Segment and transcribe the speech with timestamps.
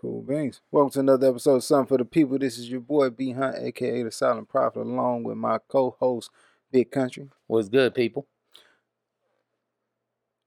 [0.00, 0.62] Cool beans.
[0.70, 2.38] Welcome to another episode of Something for the People.
[2.38, 6.30] This is your boy B Hunt, aka the Silent Prophet, along with my co-host
[6.72, 7.28] Big Country.
[7.46, 8.26] What's good, people?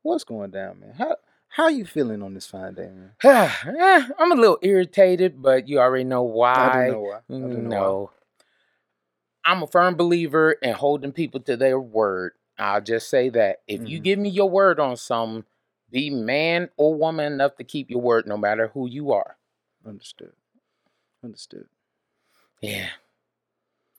[0.01, 0.93] What's going down, man?
[0.97, 1.17] How
[1.49, 3.11] how you feeling on this fine day, man?
[3.23, 6.85] Eh, I'm a little irritated, but you already know why.
[6.85, 7.17] I do know why.
[7.17, 8.11] I do no.
[9.45, 12.31] I'm a firm believer in holding people to their word.
[12.57, 13.57] I'll just say that.
[13.67, 14.03] If you Mhm.
[14.03, 15.45] give me your word on something,
[15.91, 19.37] be man or woman enough to keep your word no matter who you are.
[19.85, 20.33] Understood.
[21.23, 21.67] Understood.
[22.61, 22.89] Yeah.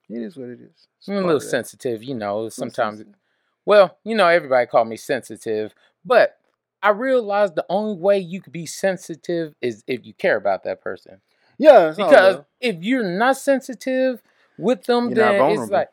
[0.08, 0.86] It is what it is.
[0.98, 2.48] It's I'm a little sensitive, you know.
[2.48, 3.20] Sometimes sensitive.
[3.66, 5.74] Well, you know, everybody call me sensitive,
[6.04, 6.38] but
[6.82, 10.82] I realized the only way you could be sensitive is if you care about that
[10.82, 11.22] person.
[11.56, 14.22] Yeah, Because if you're not sensitive
[14.58, 15.88] with them, You're then it's like,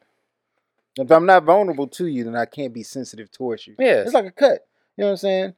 [0.98, 3.76] if I'm not vulnerable to you, then I can't be sensitive towards you.
[3.80, 4.68] Yeah, It's like a cut.
[4.98, 5.54] You know what I'm saying?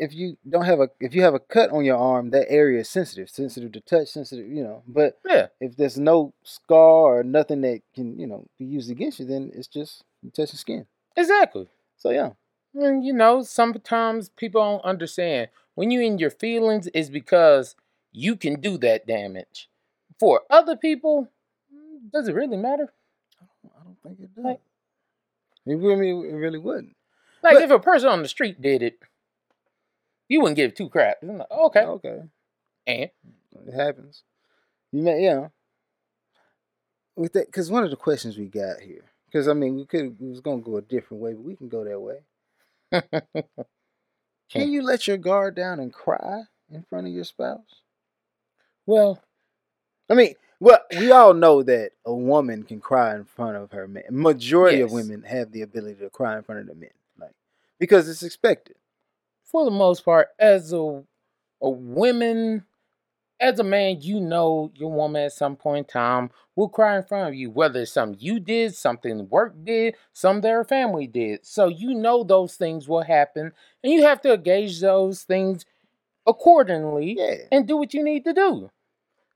[0.00, 2.80] If you don't have a if you have a cut on your arm, that area
[2.80, 4.82] is sensitive, sensitive to touch, sensitive, you know.
[4.88, 9.20] But yeah, if there's no scar or nothing that can, you know, be used against
[9.20, 10.86] you, then it's just you touch the skin.
[11.16, 11.68] exactly.
[11.98, 12.30] So yeah.
[12.74, 17.76] And you know, sometimes people don't understand when you're in your feelings is because
[18.12, 19.68] you can do that damage.
[20.18, 21.28] For other people,
[21.74, 22.92] mm, does it really matter?
[23.64, 24.44] I don't think it does.
[24.44, 24.60] Like-
[25.66, 26.96] it really it really wouldn't.
[27.42, 28.98] Like But- if a person on the street did it,
[30.30, 31.22] you wouldn't give two craps.
[31.22, 32.22] I'm like, okay, Okay.
[32.86, 33.10] and
[33.66, 34.22] It happens.
[34.92, 35.48] You may yeah.
[37.16, 39.04] With that because one of the questions we got here.
[39.26, 41.68] Because I mean we could we was gonna go a different way, but we can
[41.68, 42.20] go that way.
[44.50, 46.42] Can you let your guard down and cry
[46.72, 47.82] in front of your spouse?
[48.86, 49.22] well,
[50.08, 53.86] I mean, well, we all know that a woman can cry in front of her
[53.86, 54.02] man.
[54.10, 57.30] Majority of women have the ability to cry in front of the men, like
[57.78, 58.74] because it's expected.
[59.50, 61.02] For the most part, as a
[61.62, 62.64] a woman,
[63.40, 67.02] as a man, you know your woman at some point in time will cry in
[67.04, 71.44] front of you, whether it's something you did, something work did, some their family did.
[71.46, 73.52] So you know those things will happen,
[73.82, 75.64] and you have to gauge those things
[76.26, 78.70] accordingly Yeah, and do what you need to do.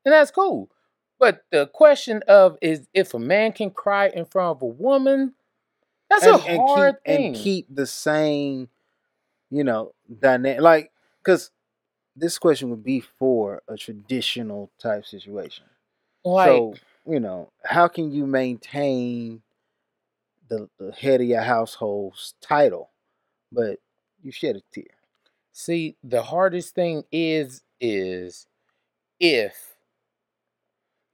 [0.04, 0.70] And that's cool.
[1.18, 5.34] But the question of is if a man can cry in front of a woman,
[6.10, 7.26] that's and, a and hard keep thing.
[7.26, 8.68] and keep the same,
[9.54, 10.60] you know, dynamic.
[10.60, 10.90] Like,
[11.22, 11.52] because
[12.16, 15.66] this question would be for a traditional type situation.
[16.24, 16.74] like, so,
[17.06, 19.42] you know, how can you maintain
[20.48, 22.90] the, the head of your household's title,
[23.52, 23.78] but
[24.20, 24.84] you shed a tear?
[25.52, 28.48] See, the hardest thing is is
[29.20, 29.76] if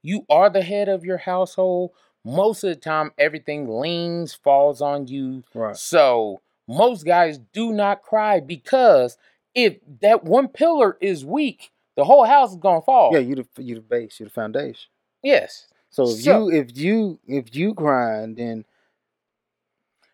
[0.01, 1.91] you are the head of your household,
[2.25, 5.43] most of the time everything leans falls on you.
[5.53, 5.77] Right.
[5.77, 6.41] So,
[6.71, 9.17] most guys do not cry because
[9.53, 13.11] if that one pillar is weak, the whole house is going to fall.
[13.13, 14.89] Yeah, you the you the base, you the foundation.
[15.23, 15.67] Yes.
[15.89, 18.65] So if So- you if you if you grind, then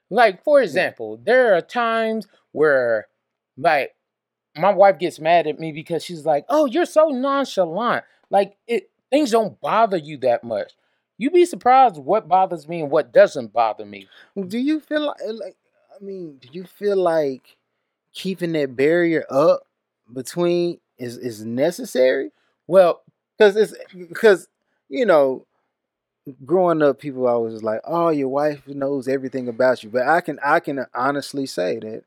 [0.10, 3.08] Like, for example, there are times where,
[3.58, 3.94] like,
[4.56, 8.06] my wife gets mad at me because she's like, "Oh, you're so nonchalant.
[8.30, 10.74] Like, it things don't bother you that much.
[11.18, 14.08] You'd be surprised what bothers me and what doesn't bother me.
[14.48, 15.58] do you feel like like
[16.00, 17.58] I mean, do you feel like
[18.14, 19.64] keeping that barrier up
[20.12, 22.32] between is is necessary?
[22.68, 23.02] Well,
[23.38, 24.48] Because it's because
[24.90, 25.46] you know,
[26.46, 30.40] growing up, people always like, "Oh, your wife knows everything about you," but I can
[30.44, 32.04] I can honestly say that.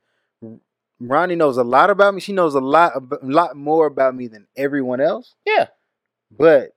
[1.01, 2.21] Ronnie knows a lot about me.
[2.21, 5.35] She knows a lot, a lot more about me than everyone else.
[5.47, 5.69] yeah,
[6.31, 6.73] But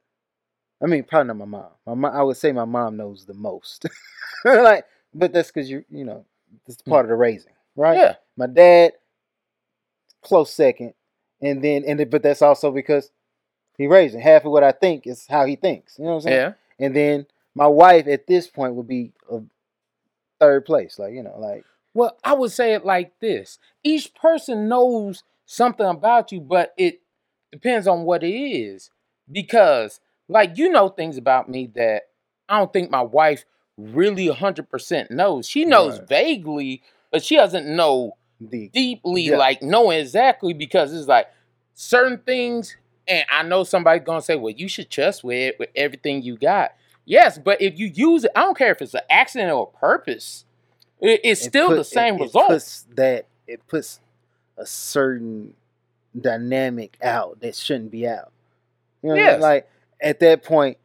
[0.84, 1.72] I mean, probably not my mom.
[1.86, 3.86] My mom, I would say my mom knows the most.
[4.46, 6.26] like, but that's because you, you know,
[6.68, 6.90] it's hmm.
[6.90, 7.98] part of the raising, right?
[7.98, 8.94] yeah, My dad,
[10.22, 10.94] close second,
[11.42, 13.12] and then and but that's also because
[13.78, 15.98] he raising half of what I think is how he thinks.
[15.98, 16.38] You know what I'm saying?
[16.38, 16.54] yeah.
[16.86, 19.42] And then my wife at this point would be a
[20.40, 24.68] third place, like you know, like Well, I would say it like this: each person
[24.68, 27.02] knows something about you, but it
[27.52, 28.90] depends on what it is.
[29.32, 32.04] Because, like, you know things about me that
[32.50, 33.46] I don't think my wife
[33.78, 35.48] really 100% knows.
[35.48, 36.08] She knows Right.
[36.08, 39.38] vaguely, but she doesn't know the deeply, Yeah.
[39.38, 41.28] like, know exactly because it's like
[41.74, 42.76] certain things.
[43.08, 46.74] And I know somebody's to say, well, you should trust with, with everything you got.
[47.06, 49.78] Yes, but if you use it, I don't care if it's an accident or a
[49.78, 50.46] purpose.
[51.02, 52.48] It, it's it still put- the same it, it result.
[52.48, 54.00] puts that it puts
[54.58, 55.54] a certain
[56.20, 58.32] dynamic out that shouldn't be out.
[59.02, 59.26] You know, what I mean?
[59.34, 59.42] Yes.
[59.42, 59.70] like
[60.02, 60.78] at that point,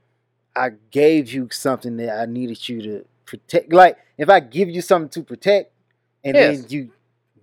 [0.58, 3.72] I gave you something that I needed you to protect.
[3.72, 5.72] Like if I give you something to protect,
[6.24, 6.60] and Yes.
[6.62, 6.90] then you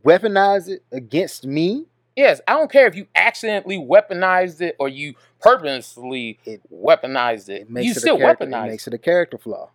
[0.04, 1.86] weaponize it against me,
[2.16, 7.64] Yes, I don't care if you accidentally weaponized it or you purposely It- weaponized it.
[7.64, 9.70] It makes you it still character, weaponized It makes it a character flaw.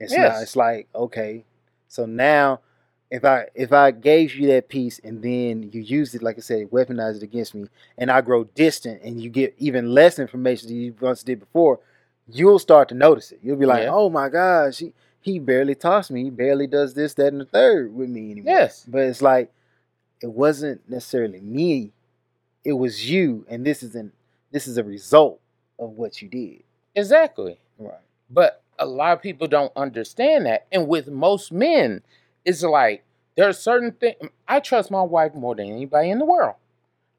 [0.00, 0.34] It's Yes.
[0.34, 0.42] not.
[0.42, 1.44] It's like okay,
[1.88, 2.60] so now
[3.10, 6.40] if I if I gave you that piece and then you used it, like I
[6.40, 10.68] said, weaponized it against me, and I grow distant and you get even less information
[10.68, 11.78] than you once did before,
[12.28, 13.40] you'll start to notice it.
[13.42, 13.90] You'll be like, Yeah.
[13.92, 16.24] oh my gosh, he, he barely tossed me.
[16.24, 18.52] He barely does this, that, and the third with me anymore.
[18.54, 18.84] Yes.
[18.86, 19.52] But it's like
[20.22, 21.92] it wasn't necessarily me.
[22.64, 24.12] It was you, and this is an
[24.50, 25.40] this is a result
[25.78, 26.62] of what you did.
[26.94, 27.58] Exactly.
[27.78, 27.94] Right.
[28.30, 30.66] But a lot of people don't understand that.
[30.72, 32.02] And with most men,
[32.44, 33.04] it's like
[33.36, 34.16] there are certain things.
[34.48, 36.54] I trust my wife more than anybody in the world.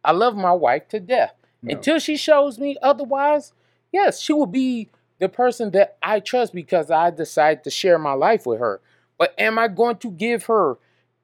[0.04, 1.34] I love my wife to death.
[1.62, 1.76] No.
[1.76, 3.54] Until she shows me otherwise,
[3.92, 8.14] yes, she will be the person that I trust because I decide to share my
[8.14, 8.82] life with her.
[9.18, 10.78] But am I going to give her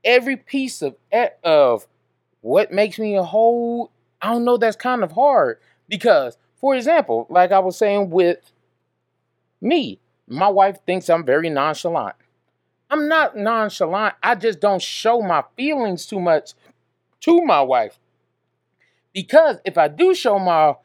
[0.04, 0.96] every piece of
[1.44, 1.88] of
[2.42, 3.92] what makes me a whole?
[4.22, 4.58] I don't know.
[4.58, 8.52] That's kind of hard because, for example, like I was saying with
[9.62, 12.16] me, my wife thinks I'm very nonchalant.
[12.90, 14.16] I'm not nonchalant.
[14.22, 16.54] I just don't show my feelings too much
[17.22, 18.00] to my wife.
[19.14, 20.76] Because if I do show my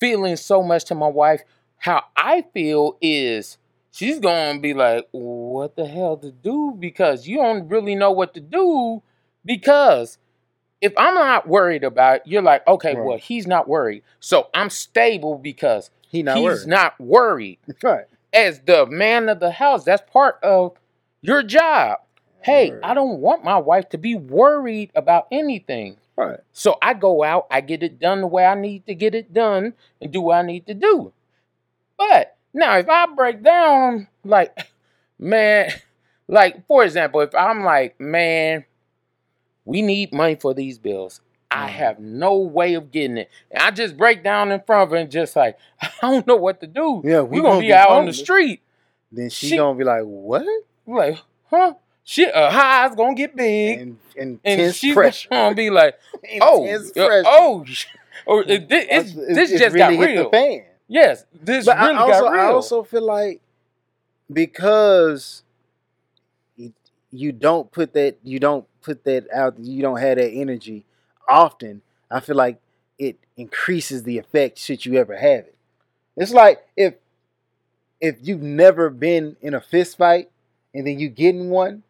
[0.00, 1.42] feelings so much to my wife,
[1.86, 3.58] how I feel is
[3.92, 6.74] she's to be like, what the hell to do?
[6.76, 9.04] Because you don't really know what to do.
[9.44, 10.18] Because
[10.80, 13.04] if I'm not worried about it, you're like, okay, Right.
[13.06, 14.02] well, he's not worried.
[14.18, 16.66] So I'm stable because He not he's worried.
[16.66, 17.58] not worried.
[17.84, 18.06] right.
[18.32, 20.76] As the man of the house, that's part of
[21.22, 21.98] your job.
[22.42, 22.80] Hey, Word.
[22.82, 25.98] I don't want my wife to be worried about anything.
[26.16, 26.40] Right.
[26.52, 29.32] So I go out, I get it done the way I need to get it
[29.32, 31.12] done, and do what I need to do.
[31.98, 34.56] But now, if I break down, like,
[35.18, 35.70] man,
[36.28, 38.64] like, for example, if I'm like, man,
[39.64, 41.20] we need money for these bills.
[41.50, 41.72] I Mhm.
[41.72, 43.30] have no way of getting it.
[43.50, 46.36] And I just break down in front of her and just like, I don't know
[46.36, 47.02] what to do.
[47.04, 48.60] Yeah, We're gonna be out on the street.
[49.12, 50.44] Then she, She- gonna be like, "What?"
[50.86, 51.74] Like, huh?
[52.04, 53.78] Shit, a high's gonna get big.
[53.78, 55.28] And, And intense she's pressure.
[55.30, 55.98] gonna be like,
[56.40, 56.78] oh, uh,
[57.24, 57.64] oh,
[58.26, 60.30] or uh, thi- it's, It- this it just really got real.
[60.88, 62.40] Yes, this But really I also, got real.
[62.40, 63.40] I also feel like
[64.32, 65.42] because
[67.10, 70.84] you, don't put that you don't put that out you don't have that energy
[71.28, 71.80] often
[72.10, 72.60] i feel like
[72.98, 75.54] it increases the effect should you ever have it
[76.16, 76.94] it's like if
[78.00, 80.30] if you've never been in a fist fight
[80.74, 81.82] and then you get in one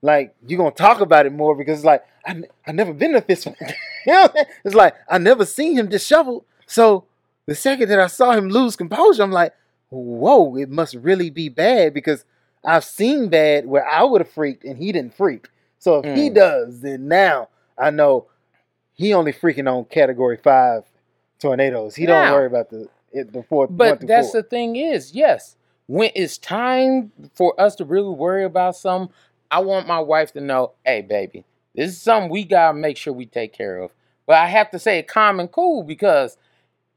[0.00, 3.16] like you're gonna talk about it more because it's like i, I never been in
[3.16, 3.56] a fist fight
[4.06, 4.46] you know what I'm saying?
[4.64, 7.04] it's like i never seen him disheveled so
[7.50, 9.54] the second that i saw him lose composure i'm like
[9.90, 12.24] whoa it must really be bad because
[12.64, 15.48] i've seen bad where i would have freaked and he didn't freak
[15.78, 16.34] so if he Mm.
[16.34, 17.48] does then now
[17.78, 18.26] i know
[18.94, 20.84] he only freaking on category five
[21.40, 24.32] tornadoes he don't worry about the it, the fourth But that's four.
[24.32, 25.56] the thing is, yes,
[25.86, 29.14] when it's time for us to really worry about something,
[29.50, 31.44] I want my wife to know, hey, baby,
[31.74, 33.92] this is something we gotta make sure we take care of.
[34.26, 36.36] But I have to say calm and cool because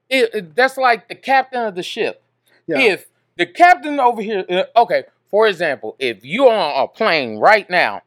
[0.10, 2.22] it, it- that's like the captain of the ship.
[2.68, 2.80] Yeah.
[2.80, 3.06] If
[3.38, 8.02] the captain over here, uh, okay, for example, if you're on a plane right now,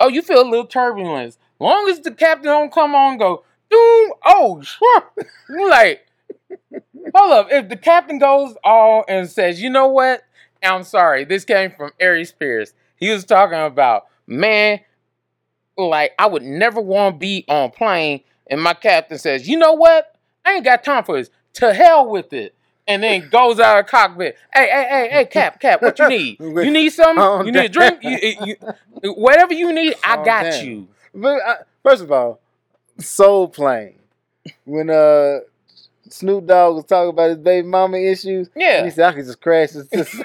[0.00, 1.38] oh, you feel a little turbulence.
[1.60, 5.04] Long as the captain don't come on and go, doom, oh, sure.
[5.68, 6.06] Like,
[7.14, 7.48] hold up.
[7.50, 10.22] If the captain goes on and says, you know what?
[10.62, 12.74] I'm sorry, this came from Aries Spears.
[12.96, 14.80] He was talking about, man,
[15.76, 19.58] like I would never want to be on a plane, and my captain says, you
[19.58, 20.15] know what?
[20.46, 21.28] I ain't got time for this.
[21.54, 22.54] To hell with it.
[22.88, 24.36] And then goes out of the cockpit.
[24.54, 26.38] Hey, hey, hey, hey, Cap, Cap, what you need?
[26.40, 27.46] You need something?
[27.46, 27.98] You need a drink?
[28.02, 28.56] You, you,
[29.02, 30.86] you- whatever you need, I got you.
[31.12, 32.40] But uh, first of all,
[32.98, 33.98] Soul Plane.
[34.64, 35.40] When uh
[36.08, 38.84] Snoop Dogg was talking about his baby mama issues, Yeah.
[38.84, 39.88] he said I could just crash this.
[39.90, 40.22] this.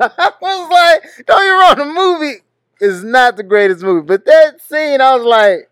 [0.00, 2.34] I was like, don't get me wrong, the movie
[2.80, 5.70] is not the greatest movie, but that scene, I was like,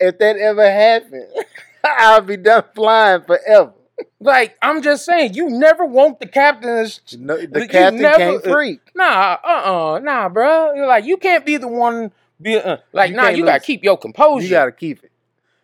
[0.00, 1.26] if that ever happened,
[1.98, 3.72] I'll be done flying forever.
[4.18, 8.80] Like, I'm just saying, you never want the captain No, the captain never- can't freak.
[8.94, 10.72] Nah, uh, uh nah, bro.
[10.72, 12.10] You're like, you can't be the one.
[12.40, 14.44] Be uh, like, You nah, you gotta keep your composure.
[14.44, 15.10] You gotta keep it.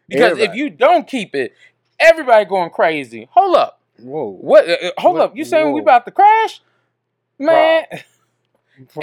[0.07, 1.55] because if you don't keep it,
[1.99, 3.27] everybody going crazy.
[3.33, 4.33] Hold up, Whoa.
[4.33, 4.69] what?
[4.69, 6.61] Uh, uh, hold What- up, you saying we about to crash?
[7.39, 7.99] Man, Wow.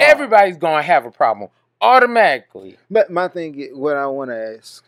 [0.00, 2.76] everybody's gonna have a problem automatically.
[2.90, 4.84] But my thing, what I want to ask,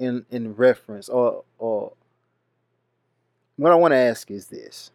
[0.00, 1.92] in in reference, or or
[3.56, 4.92] what I want to ask is this: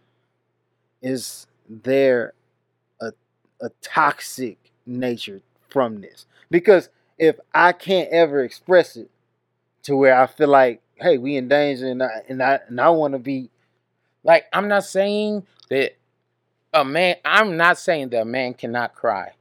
[1.01, 2.33] Is there
[3.01, 3.13] a
[3.61, 6.25] a toxic nature from this?
[6.51, 9.09] Because if I can't ever express it
[9.83, 12.89] to where I feel like, hey, we in danger, and I and I and I
[12.89, 13.49] want to be
[14.23, 15.97] Like I'm not saying that
[16.73, 17.17] a man.
[17.25, 19.33] I'm not saying that a man cannot cry,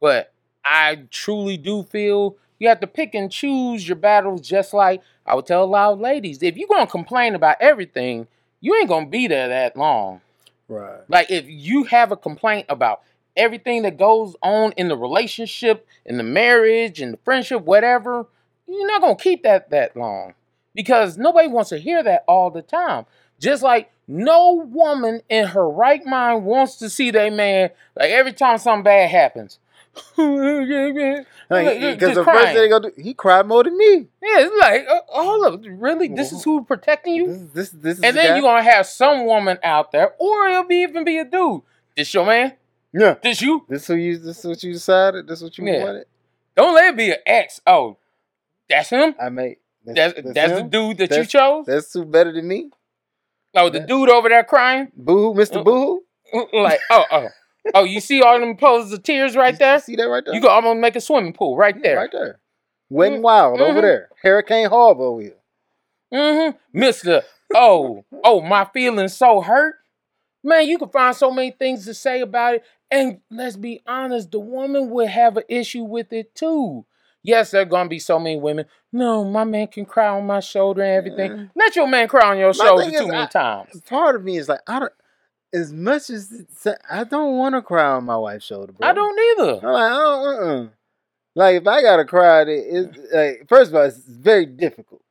[0.00, 0.32] but
[0.64, 4.40] I truly do feel you have to pick and choose your battles.
[4.40, 8.26] Just like I would tell a lot of ladies, if you're gonna complain about everything,
[8.60, 10.20] you ain't gonna be there that long.
[10.68, 11.00] right.
[11.08, 13.02] Like if you have a complaint about
[13.36, 18.26] everything that goes on in the relationship, in the marriage, in the friendship, whatever,
[18.66, 20.34] you're not gonna keep that that long
[20.74, 23.06] because nobody wants to hear that all the time.
[23.38, 28.32] Just like no woman in her right mind wants to see their man like every
[28.32, 29.58] time something bad happens.
[30.18, 34.08] yeah, Because the first thing they gonna do, he cried more than me.
[34.22, 36.08] Yeah, it's like, uh, hold up, really?
[36.08, 37.26] This is who protecting you?
[37.26, 40.64] This, this, this And the then you're gonna have some woman out there, or it'll
[40.64, 41.62] be even be a dude.
[41.96, 42.52] This your man?
[42.92, 43.14] yeah.
[43.22, 43.64] This you?
[43.68, 44.18] This who you.
[44.18, 45.26] This what you decided.
[45.26, 45.84] This what you Yeah.
[45.84, 46.06] wanted.
[46.56, 47.60] Don't let it be an ex.
[47.66, 47.98] Oh,
[48.68, 49.14] that's him.
[49.20, 49.56] I made.
[49.84, 51.66] That's that's, the dude that you chose.
[51.66, 52.70] That's who better than me.
[53.54, 54.90] Oh, the dude over there crying.
[54.96, 56.02] Boo, Mister Uh, Boo.
[56.52, 57.28] Like, oh, oh,
[57.74, 57.84] oh.
[57.84, 59.78] You see all them poses of tears right there?
[59.80, 60.34] See that right there?
[60.34, 61.96] You can almost make a swimming pool right Yeah, there.
[61.96, 62.40] Right there.
[62.88, 63.82] Wet and Mm, wild over mhm.
[63.82, 64.08] there.
[64.22, 65.36] Hurricane Harbor over here.
[66.12, 66.56] Mm-hmm.
[66.72, 67.22] Mister.
[67.54, 69.76] Oh, oh, my feelings so hurt.
[70.42, 72.64] Man, you can find so many things to say about it.
[72.90, 76.86] And let's be honest, the woman would have an issue with it too.
[77.22, 78.66] Yes, there are gonna be so many women.
[78.92, 81.32] No, my man can cry on my shoulder and everything.
[81.32, 81.50] Mm.
[81.56, 83.80] Let your man cry on your My shoulder too is, many I- times.
[83.82, 84.92] Part of me is like, I don't.
[85.52, 86.32] As much as
[86.90, 88.88] I don't want to cry on my wife's shoulder, bro.
[88.88, 89.66] I don't either.
[89.66, 90.68] I'm like, oh, uh-uh.
[91.34, 95.02] Like if I gotta cry, it, it's like first of all, it's very difficult.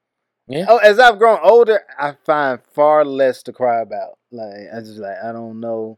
[0.47, 0.65] Yeah.
[0.67, 4.17] Oh, as I've grown older, I find far less to cry about.
[4.31, 5.97] Like I just like I don't know,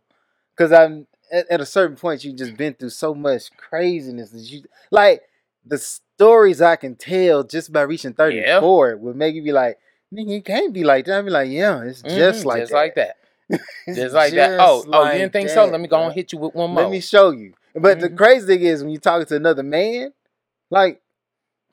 [0.56, 4.39] because I'm at, at a certain point you just been through so much craziness that
[4.41, 5.22] you like
[5.65, 8.60] the stories I can tell just by reaching thirty Yeah.
[8.60, 9.77] four would make you be like,
[10.13, 11.20] nigga, it can't be like that.
[11.20, 12.77] I'd be like, yeah, it's mm-hmm, just Mhm, like just that.
[12.77, 13.15] like that.
[13.50, 14.60] It's Just like that.
[14.60, 15.66] Oh, just oh, you didn't think so?
[15.66, 16.84] Let me go and hit you with one more.
[16.84, 17.54] Let me show you.
[17.74, 18.18] But the Mhm.
[18.18, 20.12] crazy thing is when you're talking to another man,
[20.70, 21.01] like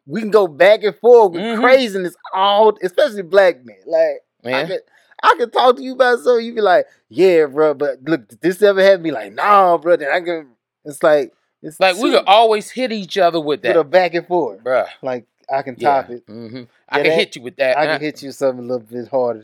[0.07, 1.61] we can go back and forth with Mhm.
[1.61, 3.79] craziness all especially black men.
[3.87, 4.67] Like I Man.
[4.69, 4.81] could
[5.23, 8.41] I could talk to you about something, you be like, yeah, bro, but look, did
[8.43, 9.03] this ever happen?
[9.03, 9.97] Be like, nah, bro.
[9.97, 10.49] Then I can
[10.85, 13.77] it's like it's Like we could always hit each other with with that.
[13.79, 14.63] a back and forth.
[14.63, 14.87] Bruh.
[15.03, 16.03] Like I can Yeah.
[16.03, 16.23] top it.
[16.27, 17.77] hmm I Yeah, can that- hit you with that.
[17.79, 19.43] I And can hit you something a little bit harder.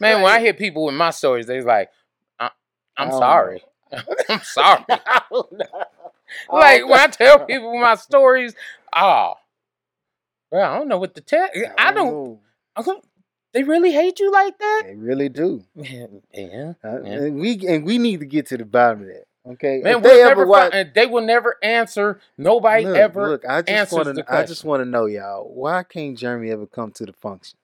[0.00, 1.90] Man, when I hear people with my stories, they're like,
[2.38, 2.50] I,
[2.96, 3.62] I'm I sorry.
[4.28, 4.84] I'm sorry.
[4.88, 5.84] I don't know.
[6.50, 8.54] like when I tell people my stories,
[8.94, 9.34] oh,
[10.50, 11.48] well, I don't know what to tell.
[11.78, 12.40] I don't.
[12.74, 13.04] I don't
[13.52, 14.82] they really hate you like that?
[14.86, 15.64] They really do.
[15.74, 16.74] Man, yeah.
[16.84, 17.12] Uh, Yeah.
[17.12, 19.24] And we and we need to get to the bottom of that.
[19.52, 19.80] Okay.
[19.82, 22.20] Man, we'll they never ever watch, find, and they will never answer.
[22.38, 23.30] Nobody look, ever.
[23.30, 24.34] look, I just answers want the to.
[24.34, 25.50] I just want to know, y'all.
[25.52, 27.56] Why can't Jeremy ever come to the functions?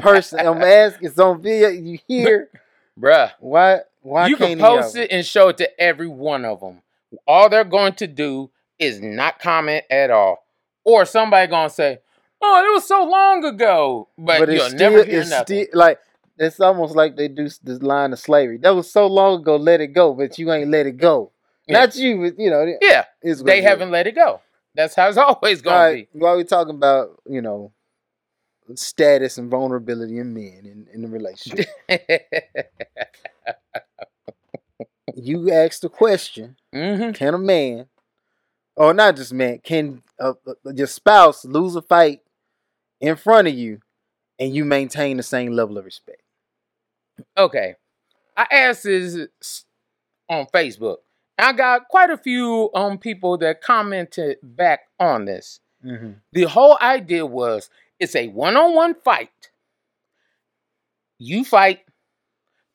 [0.00, 1.08] Person, I'm asking.
[1.08, 1.68] It's on video.
[1.68, 2.48] You hear?
[2.98, 3.32] Bruh.
[3.40, 3.80] Why?
[4.02, 6.82] Why you can post it and show it to every one of them.
[7.26, 10.44] All they're going to do is not comment at all,
[10.84, 12.00] or somebody gonna say,
[12.42, 15.64] "Oh, it was so long ago," but, But you'll still, never hear it's nothing.
[15.64, 16.00] still like
[16.38, 18.58] it's almost like they do this line of slavery.
[18.58, 19.56] That was so long ago.
[19.56, 21.30] Let it go, but you ain't let it go.
[21.66, 21.80] Yeah.
[21.80, 22.76] Not you, but you know.
[22.82, 24.40] yeah, It's they haven't let it go.
[24.74, 27.72] That's how it's always gonna right, while we talking about you know
[28.74, 31.66] status and vulnerability in men in, in the relationship,
[35.14, 37.86] you asked the question: hmm Can a man,
[38.76, 40.02] or not just man, can
[40.64, 42.20] your spouse lose a fight
[43.00, 43.80] in front of you,
[44.38, 46.22] and you maintain the same level of respect?
[47.36, 47.74] Okay,
[48.36, 49.64] I asked this
[50.28, 50.96] on Facebook.
[51.38, 55.60] I got quite a few um people that commented back on this.
[55.84, 56.12] Mm-hmm.
[56.32, 57.68] The whole idea was
[57.98, 59.50] it's a one on one fight.
[61.18, 61.80] You fight,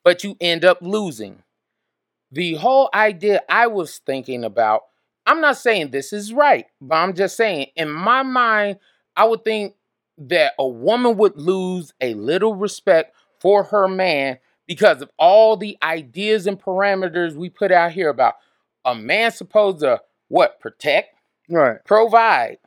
[0.04, 1.42] but you end up losing.
[2.32, 4.82] The whole idea I was thinking about,
[5.26, 8.78] I'm not saying this is right, but I'm just saying in my mind,
[9.16, 9.74] I would think
[10.18, 15.76] that a woman would lose a little respect for her man because of all the
[15.82, 18.34] ideas and parameters we put out here about
[18.84, 21.14] a man supposed to what protect
[21.48, 21.84] Right.
[21.84, 22.58] provide.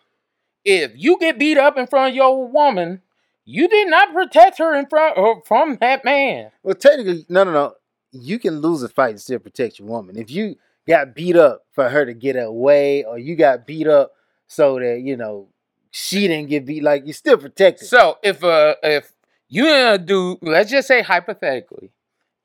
[0.66, 3.02] If you get beat up in front of your woman,
[3.46, 6.52] you did not protect her in front of, from that man.
[6.64, 7.74] Well, technically, no, no, no.
[8.12, 10.18] You can lose a fight and still protect your woman.
[10.18, 10.56] If you
[10.88, 14.14] got beat up for her to get away, or you got beat up
[14.48, 15.48] so that you know
[15.92, 17.88] she didn't get beat, like you still protected.
[17.88, 19.12] So if uh if
[19.50, 21.92] you and a dude, let's just say hypothetically,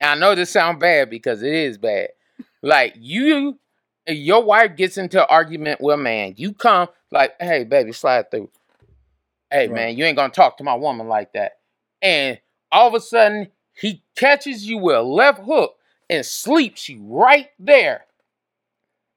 [0.01, 2.09] and I know this sounds bad because it is bad.
[2.63, 3.59] Like you,
[4.07, 6.35] your wife gets into an argument with a man.
[6.37, 8.51] You come like, hey baby, slide through.
[9.51, 9.75] hey Right.
[9.75, 11.53] man, you ain't gonna talk to my woman like that.
[12.03, 15.77] And all of a sudden, he catches you with a left hook
[16.11, 18.05] and sleeps you right there.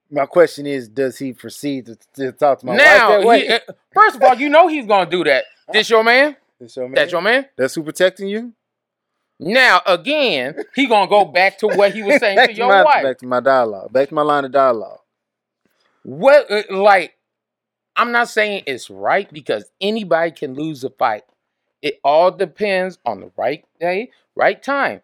[0.10, 3.41] My question is, does he proceed to, to talk to my now, wife that way?
[3.48, 3.60] he- uh,
[3.93, 5.45] first of all, you know he's gonna do that.
[5.71, 6.36] This your man?
[6.60, 6.95] That's your man.
[6.95, 7.45] That's your man?
[7.55, 8.53] That's who protecting you.
[9.39, 12.83] Now again, he gonna go back to what he was saying to to your my,
[12.83, 13.03] wife.
[13.03, 13.91] Back to my dialogue.
[13.93, 15.00] Back to my line of dialogue.
[16.03, 17.13] What uh, like
[17.95, 21.24] I'm not saying it's right because anybody can lose a fight.
[21.81, 25.01] It all depends on the right day, right time.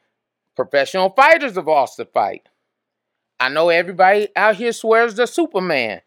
[0.56, 2.48] Professional fighters have lost the fight.
[3.40, 6.02] I know everybody out here swears they're Superman.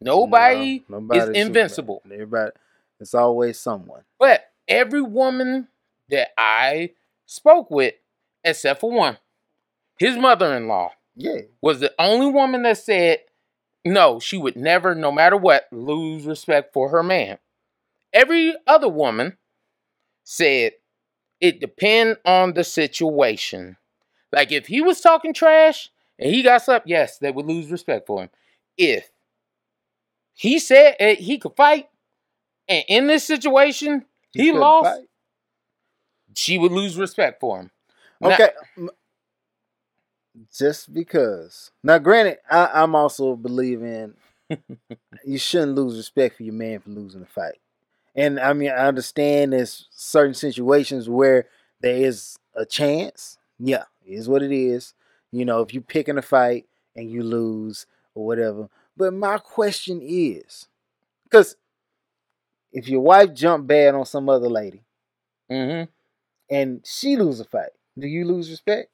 [0.00, 1.36] Nobody No, is Superman.
[1.36, 2.02] invincible.
[2.04, 2.52] Everybody,
[3.00, 4.02] it's always someone.
[4.18, 5.68] But every woman
[6.08, 6.92] that I
[7.26, 7.94] spoke with,
[8.44, 9.18] except for one,
[9.98, 11.40] his mother-in-law, Yeah.
[11.60, 13.18] was the only woman that said
[13.92, 17.38] no, she would never, no matter what, lose respect for her man.
[18.12, 19.36] Every other woman
[20.24, 20.72] said
[21.40, 23.76] it depend on the situation.
[24.32, 28.06] Like if he was talking trash and he got up, yes, they would lose respect
[28.06, 28.30] for him.
[28.76, 29.10] If
[30.34, 31.88] he said he could fight,
[32.68, 35.08] and in this situation he, couldn't lost, fight.
[36.34, 37.70] she would lose respect for him.
[38.22, 38.50] Okay.
[38.76, 38.90] m-
[40.56, 41.70] Just because.
[41.82, 44.14] Now, granted, I, I'm also believing
[45.24, 47.58] you shouldn't lose respect for your man for losing a fight.
[48.16, 51.46] And I mean, I understand there's certain situations where
[51.80, 53.38] there is a chance.
[53.58, 54.94] Yeah, it is what it is.
[55.32, 56.66] You know, if you pick in a fight
[56.96, 58.68] and you lose or whatever.
[58.96, 60.68] But my question is,
[61.24, 61.56] because
[62.72, 64.82] if your wife jumped bad on some other lady
[65.50, 65.84] hmm
[66.50, 68.90] and she lose a fight, do you lose respect?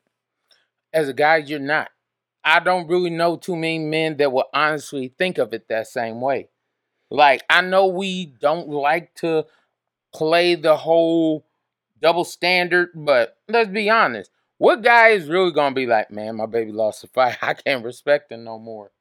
[0.94, 1.90] As a guy, you're not.
[2.44, 6.20] I don't really know too many men that will honestly think of it that same
[6.20, 6.48] way.
[7.10, 9.46] Like, I know we don't like to
[10.14, 11.44] play the whole
[12.00, 14.30] double standard, but let's be honest.
[14.58, 17.38] What guy is really gonna be like, man, my baby lost a fight.
[17.42, 18.92] I can't respect him no more.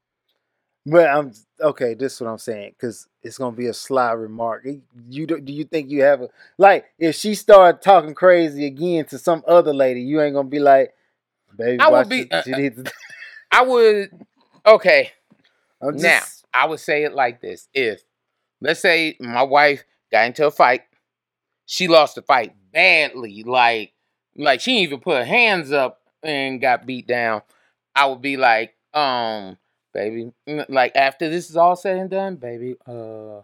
[0.85, 1.93] But I'm okay.
[1.93, 4.67] This is what I'm saying because it's gonna be a sly remark.
[5.09, 9.05] You do, do you think you have a like if she started talking crazy again
[9.05, 10.93] to some other lady, you ain't gonna be like,
[11.57, 11.79] baby.
[11.79, 12.91] I would be, uh, to-"
[13.51, 14.09] I would
[14.65, 15.11] okay.
[15.81, 16.21] I'm Now,
[16.53, 17.67] I would say it like this.
[17.73, 18.01] If
[18.61, 20.81] let's say my wife got into a fight,
[21.65, 23.93] she lost the fight badly, like
[24.35, 27.41] like she didn't even put her hands up and got beat down.
[27.95, 29.57] I would be like, um,
[29.93, 30.31] baby,
[30.69, 33.41] like after this is all said and done, baby, uh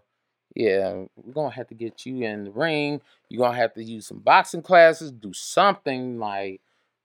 [0.56, 3.00] yeah, we're gonna have to get you in the ring.
[3.28, 6.60] You're gonna have to use some boxing classes, do something like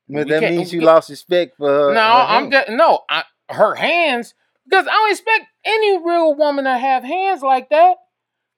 [0.09, 1.93] but that means you lost respect for her.
[1.93, 2.99] no, her I'm just no.
[3.09, 4.33] I, her hands
[4.67, 7.95] because I don't expect any real woman to have hands like that.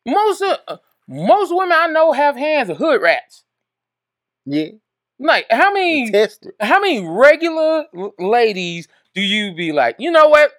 [0.05, 3.43] Most of uh, most women I know have hands of hood rats.
[4.45, 4.69] yeah.
[5.19, 6.12] Like how many
[6.60, 7.86] how many regular
[8.19, 9.95] ladies do you be like?
[9.97, 10.51] You know what?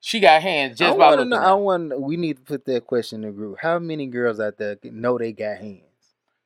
[0.00, 1.30] She got hands just I to looking.
[1.30, 1.36] know.
[1.38, 1.98] I want.
[2.00, 3.58] We need to put that question in the group.
[3.62, 5.80] How many girls out there know they got hands?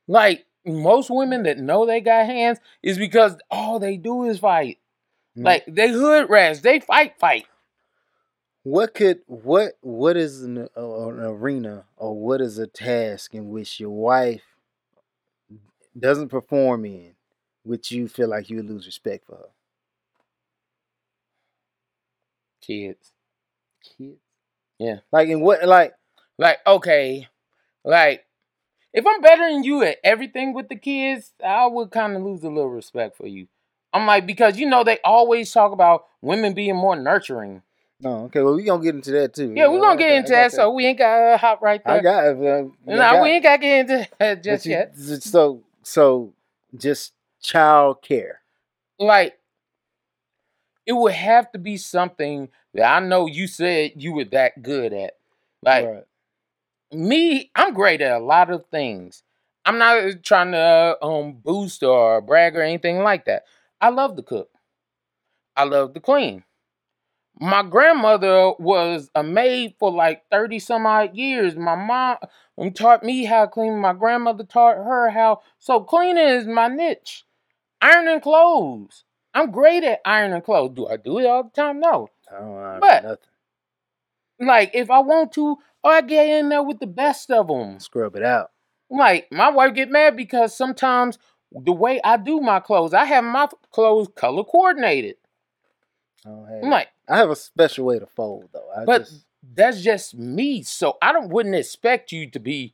[0.07, 4.79] Like most women that know they got hands is because all they do is fight.
[5.37, 5.45] Mhm.
[5.45, 6.61] Like they hood rats.
[6.61, 7.45] They fight, fight.
[8.63, 13.49] What could what what is an, uh, an arena or what is a task in
[13.49, 14.43] which your wife
[15.97, 17.15] doesn't perform in,
[17.63, 19.49] which you feel like you lose respect for her?
[22.61, 23.13] Kids.
[23.83, 24.19] Kids.
[24.79, 24.99] Yeah.
[25.11, 25.95] Like in what like
[26.37, 27.29] Like, okay,
[27.85, 28.26] like
[28.93, 32.43] if I'm better than you at everything with the kids, I would kind of lose
[32.43, 33.47] a little respect for you.
[33.93, 37.61] I'm like, because you know, they always talk about women being more nurturing.
[37.99, 39.53] no okay well we gonna get into that too.
[39.55, 41.97] Yeah, we're gonna get into I that, so we ain't got to hop right there.
[41.97, 42.37] I got it.
[42.37, 44.95] no, got we ain't got to get into that just you- yet.
[44.97, 46.33] So so
[46.75, 48.41] just child care.
[48.99, 49.37] Like,
[50.85, 54.91] it would have to be something that I know you said you were that good
[54.93, 55.13] at.
[55.61, 56.03] Like, Right.
[56.91, 59.23] Me, I'm great at a lot of things.
[59.65, 63.43] I'm not trying to um boost or brag or anything like that.
[63.81, 64.49] I love to cook.
[65.55, 66.43] I love to clean.
[67.39, 71.55] My grandmother was a maid for like 30 some odd years.
[71.55, 72.17] My mom
[72.57, 73.77] um, taught me how to clean.
[73.77, 75.41] My grandmother taught her how.
[75.59, 77.25] So cleaning is my niche.
[77.81, 79.03] Ironing clothes.
[79.35, 80.73] I'm great at ironing clothes.
[80.75, 81.79] Do I do it all the time?
[81.79, 82.07] No.
[82.31, 83.17] I don't But- nothing.
[84.39, 87.79] Like if I want to, oh, I get in there with the best of them.
[87.79, 88.51] Scrub it out.
[88.89, 91.17] Like my wife get mad because sometimes
[91.51, 95.15] the way I do my clothes, I have my clothes color coordinated.
[96.25, 98.69] I don't have I'm like, I have a special way to fold though.
[98.75, 100.63] I but just, that's just me.
[100.63, 102.73] So I don't wouldn't expect you to be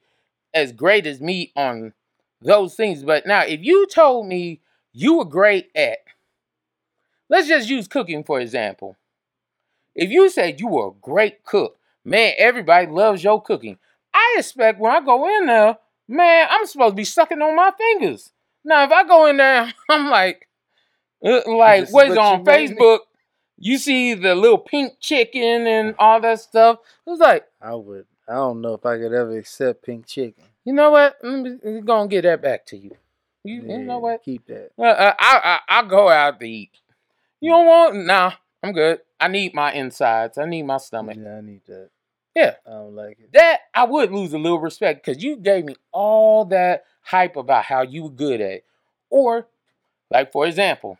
[0.53, 1.93] as great as me on
[2.41, 3.03] those things.
[3.03, 4.61] But now, if you told me
[4.91, 5.99] you were great at,
[7.29, 8.97] let's just use cooking for example.
[9.95, 13.77] If you said you were a great cook, man, everybody loves your cooking.
[14.13, 17.71] I expect when I go in there, man, I'm supposed to be sucking on my
[17.77, 18.31] fingers.
[18.63, 20.47] Now, if I go in there, I'm like,
[21.25, 22.75] uh, like what is on you made me?
[22.75, 22.99] Facebook?
[23.57, 26.79] You see the little pink chicken and all that stuff.
[27.07, 28.05] It's like, I would.
[28.27, 30.45] I don't know if I could ever accept pink chicken.
[30.63, 31.17] you know what?
[31.23, 32.91] I'm gonna get that back to you.
[33.43, 34.23] You, you know what?
[34.23, 34.71] Keep that.
[34.79, 36.71] Uh, uh, I, I I go out to eat.
[37.41, 38.05] You don't want?
[38.05, 38.31] Nah,
[38.63, 38.99] I'm good.
[39.23, 40.37] I need my insides.
[40.37, 41.17] I need my stomach.
[41.19, 41.89] Yeah, I need that.
[42.35, 42.55] Yeah.
[42.65, 43.31] I don't like it.
[43.33, 47.65] That I would lose a little respect because you gave me all that hype about
[47.65, 48.65] how you were good at it.
[49.09, 49.47] Or,
[50.09, 50.97] like for example,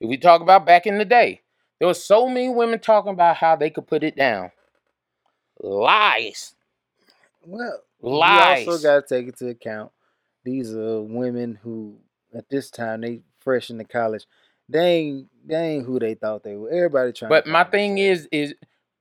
[0.00, 1.42] if we talk about back in the day,
[1.78, 4.50] there was so many women talking about how they could put it down.
[5.60, 6.54] Lies.
[7.44, 8.64] Well, Lies.
[8.64, 9.92] you also got to take into account
[10.44, 11.98] these are women who,
[12.34, 14.26] at this time, they fresh into college.
[14.68, 16.70] They ain't, they ain't who they thought they were.
[16.70, 17.30] Everybody trying.
[17.30, 18.54] But my thing is, is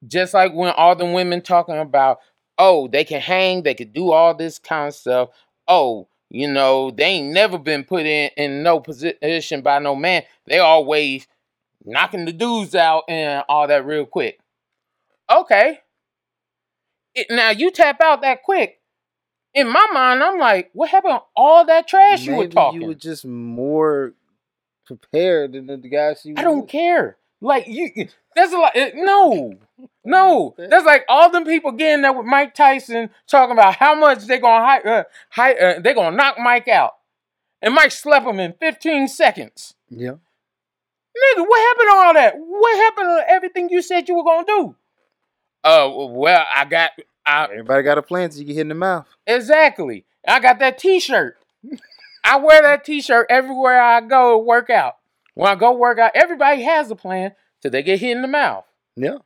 [0.07, 2.19] just like when all the women talking about,
[2.57, 5.29] oh, they can hang, they could do all this kind of stuff.
[5.67, 10.23] Oh, you know, they ain't never been put in in no position by no man.
[10.47, 11.27] They always
[11.83, 14.39] knocking the dudes out and all that real quick.
[15.29, 15.79] Okay.
[17.13, 18.79] It, now you tap out that quick.
[19.53, 21.19] In my mind, I'm like, what happened?
[21.35, 22.81] All that trash you were talking.
[22.81, 24.13] You were just more
[24.85, 26.35] prepared than the guys you.
[26.37, 26.69] I don't with.
[26.69, 27.17] care.
[27.43, 27.89] Like you,
[28.35, 28.73] that's a lot.
[28.95, 29.53] No,
[30.05, 30.53] no.
[30.57, 34.37] That's like all them people getting there with Mike Tyson talking about how much they
[34.37, 36.91] gonna hi, uh, hi, uh, they gonna knock Mike out,
[37.61, 39.73] and Mike slept him in 15 seconds.
[39.89, 40.11] Yeah.
[41.17, 42.33] Nigga, what happened to all that?
[42.37, 44.75] What happened to everything you said you were gonna do?
[45.63, 46.91] Uh, well, I got,
[47.25, 49.07] I Everybody got a plan till you get hit in the mouth.
[49.27, 50.05] exactly.
[50.27, 51.37] I got that T-shirt.
[52.23, 54.95] I wear that T-shirt everywhere I go to work out.
[55.33, 58.27] When I go work out, everybody has a plan till they get hit in the
[58.27, 58.65] mouth.
[58.95, 59.17] Yeah.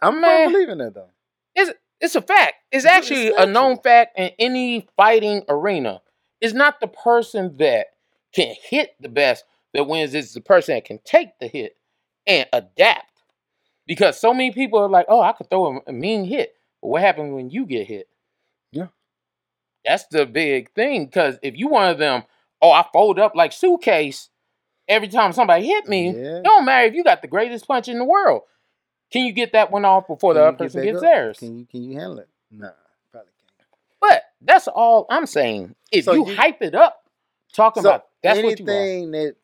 [0.00, 0.44] I'm Man.
[0.44, 1.10] not believing that though.
[1.54, 2.54] It's it's a fact.
[2.70, 6.02] It's It's actually a known fact in any fighting arena.
[6.40, 7.86] It's not the person that
[8.34, 10.14] can hit the best that wins.
[10.14, 11.76] It's the person that can take the hit
[12.26, 13.22] and adapt.
[13.86, 16.88] Because so many people are like, "Oh, I could throw a, a mean hit," but
[16.88, 18.08] what happens when you get hit?
[19.84, 21.06] That's the big thing.
[21.06, 22.22] Because if you one of them,
[22.62, 24.30] oh, I fold up like suitcase
[24.88, 26.06] every time somebody hit me.
[26.10, 26.38] Yeah.
[26.38, 28.42] It don't matter if you got the greatest punch in the world.
[29.12, 31.02] Can you get that one off before the Can you other person back gets up?
[31.02, 31.38] theirs?
[31.38, 32.28] Can you can you handle it?
[32.50, 32.70] Nah,
[33.12, 33.68] probably can't.
[34.00, 35.74] But that's all I'm saying.
[35.92, 37.02] If So you, you- hype it up,
[37.54, 38.78] talking So about that's what you want.
[38.80, 39.36] anything that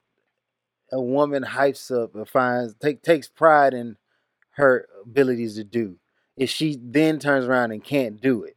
[0.92, 3.96] a woman hypes up or finds take takes pride in
[4.52, 5.96] her abilities to do.
[6.36, 8.56] If she then turns around and can't do it,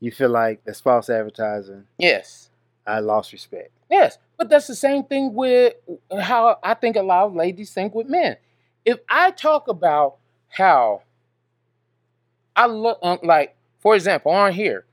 [0.00, 1.84] you feel like that's false advertising.
[1.98, 2.50] Yes.
[2.86, 3.70] I lost respect.
[3.90, 4.18] Yes.
[4.36, 5.74] But that's the same thing with
[6.20, 8.36] how I think a lot of ladies think with men.
[8.84, 10.16] If I talk about
[10.48, 11.02] how
[12.54, 14.84] I look um, like, for example, on here,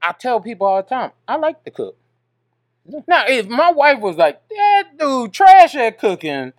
[0.00, 1.96] I tell people all the time, I like to cook.
[3.06, 6.52] Now, if my wife was like, that dude trash at cooking,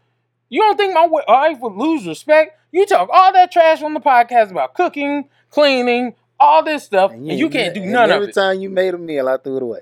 [0.49, 2.57] you don't think my wife would lose respect?
[2.71, 7.27] You talk all that trash on the podcast about cooking, cleaning, all this stuff, and
[7.27, 8.21] you, ain't- can't do and none of it.
[8.21, 9.79] every time you made a meal, I threw it away.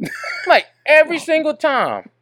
[0.46, 2.08] Like every single time.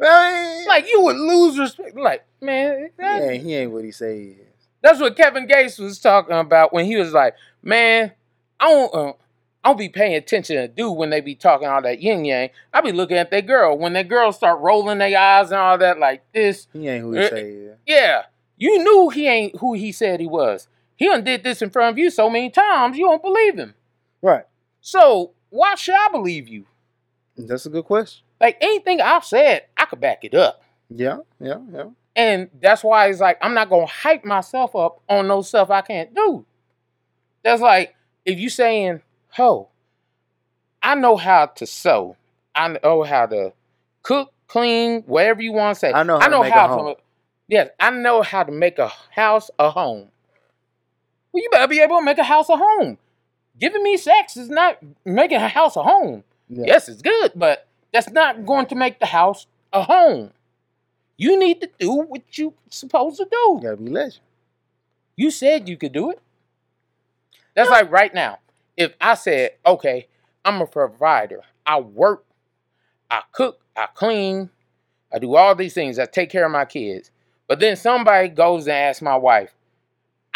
[0.00, 1.96] Like you would lose respect.
[1.96, 4.38] Like, man, yeah, he ain't what he say he is.
[4.80, 8.12] that's what Kevin Gates was talking about when he was like, man,
[8.60, 9.12] I don't, uh,
[9.64, 12.50] I don't be paying attention to dude when they be talking all that yin yang.
[12.72, 15.78] I be looking at that girl when that girl start rolling their eyes and all
[15.78, 16.68] that like this.
[16.72, 17.76] He ain't who he Uh, say he is.
[17.86, 18.22] Yeah,
[18.56, 20.68] you knew he ain't who he said he was.
[20.98, 23.74] He done did this in front of you so many times you don't believe him.
[24.20, 24.44] Right.
[24.80, 26.66] So why should I believe you?
[27.36, 28.24] That's a good question.
[28.40, 30.60] Like anything I've said, I could back it up.
[30.90, 31.84] Yeah, yeah, yeah.
[32.16, 35.82] And that's why it's like I'm not gonna hype myself up on no stuff I
[35.82, 36.44] can't do.
[37.44, 39.68] That's like if you saying, "Ho,
[40.82, 42.16] I know how to sew.
[42.56, 43.52] I know how to
[44.02, 45.92] cook, clean, whatever you want to say.
[45.92, 46.94] I know how to make a home."
[47.46, 50.10] Yes, I know how to make a house a home.
[51.38, 52.98] You better be able to make a house a home.
[53.58, 56.24] Giving me sex is not making a house a home.
[56.48, 56.64] Yeah.
[56.66, 60.30] Yes, it's good, but that's not going to make the house a home.
[61.16, 63.36] You need to do what you're supposed to do.
[63.36, 64.20] You gotta be legend.
[65.16, 66.20] You said you could do it.
[67.54, 68.38] That's like right now.
[68.76, 70.06] If I said, okay,
[70.44, 71.42] I'm a provider.
[71.66, 72.24] I work,
[73.10, 74.50] I cook, I clean,
[75.12, 75.98] I do all these things.
[75.98, 77.10] I take care of my kids.
[77.48, 79.52] But then somebody goes and asks my wife,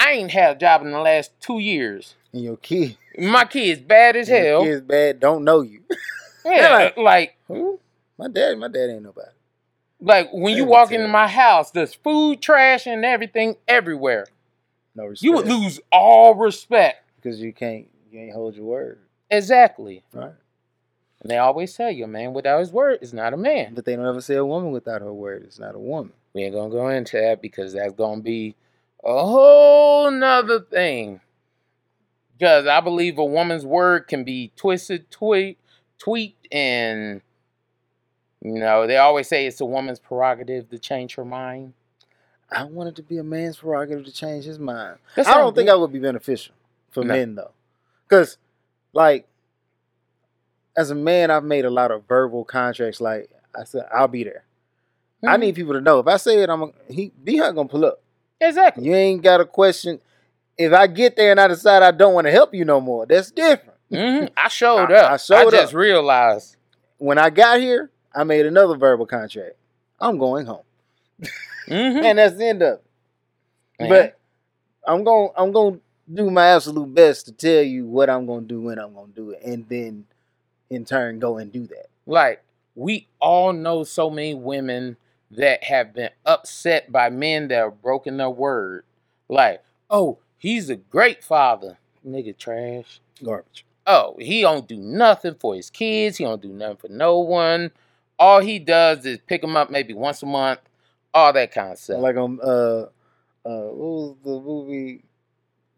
[0.04, 2.14] I ain't had a job in the last two years.
[2.32, 2.96] And your kid.
[3.18, 4.62] My kid's bad as Your hell.
[4.64, 5.80] Kids bad, don't know you.
[6.44, 7.78] Yeah, like- like Who?
[8.18, 9.28] My dad, my dad ain't nobody.
[10.00, 14.26] like when you walk into my house, there's food, trash, and everything everywhere.
[14.96, 15.22] No respect.
[15.24, 17.04] You would lose all respect.
[17.16, 18.98] because you can't, you ain't hold your word,
[19.30, 20.02] Exactly.
[20.12, 20.32] right?
[21.20, 23.74] And they always tell you, a man without his word is not a man.
[23.74, 25.46] But they don't ever say a woman without her word.
[25.46, 26.12] is not a woman.
[26.34, 28.56] We ain't gonna go into that because that's gonna be
[29.04, 31.20] a whole nother thing.
[32.38, 35.58] Because I believe a woman's word can be twisted, tweet,
[35.98, 37.20] tweaked, and
[38.40, 41.74] you know they always say it's a woman's prerogative to change her mind.
[42.50, 44.98] I want it to be a man's prerogative to change his mind.
[45.14, 46.54] That's I don't think that would be beneficial
[46.90, 47.14] for No.
[47.14, 47.52] men though,
[48.08, 48.38] because
[48.92, 49.28] like
[50.76, 53.00] as a man, I've made a lot of verbal contracts.
[53.00, 54.44] Like I said, I'll be there.
[55.22, 55.40] I Mhm.
[55.40, 57.84] need people to know if I say it, I'm a, he B Hunt gonna pull
[57.84, 58.00] up.
[58.48, 58.84] Exactly.
[58.84, 60.00] You ain't got a question.
[60.58, 63.06] If I get there and I decide I don't want to help you no more,
[63.06, 63.78] that's different.
[63.90, 65.12] hmm I showed I- up.
[65.12, 65.78] I showed just up.
[65.78, 66.56] realized.
[66.98, 69.56] When I got here, I made another verbal contract.
[70.00, 70.62] I'm going home,
[71.68, 72.02] Mhm.
[72.02, 72.84] and that's the end of it.
[73.80, 73.88] Man.
[73.88, 74.18] But
[74.86, 75.80] I'm going I'm going to
[76.12, 79.08] do my absolute best to tell you what I'm going to do when I'm going
[79.08, 80.04] to do it and then
[80.70, 81.86] in turn go and do that.
[82.06, 82.42] like
[82.74, 84.96] we all know so many women
[85.32, 88.84] that have been upset by men that have broken their word.
[89.28, 91.78] Like, oh, he's a great father.
[92.06, 93.00] Nigga trash.
[93.24, 93.64] Garbage.
[93.86, 96.18] Oh, he don't do nothing for his kids.
[96.18, 97.70] He don't do nothing for no one.
[98.18, 100.60] All he does is pick them up maybe once a month.
[101.14, 102.00] All that kind of stuff.
[102.00, 102.88] Like um uh uh
[103.44, 105.02] what was the movie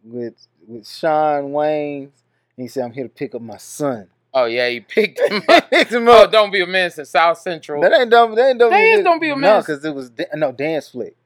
[0.03, 0.35] with
[0.67, 2.11] with Shawn Wayans?
[2.57, 4.09] He said I'm here to pick up my son.
[4.37, 5.71] Oh yeah, he picked him up.
[5.71, 7.81] Picked him oh, don't be a menace in South Central.
[7.83, 8.35] That ain't dumb.
[8.35, 8.59] That ain't.
[8.59, 11.17] That is Don't Be a No, because it was no dance flick.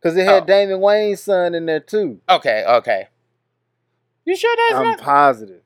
[0.00, 0.46] Because it had Oh.
[0.46, 2.20] Damon Wayans' son in there too.
[2.28, 3.08] Okay, okay.
[4.24, 5.62] You sure that's I'm not positive.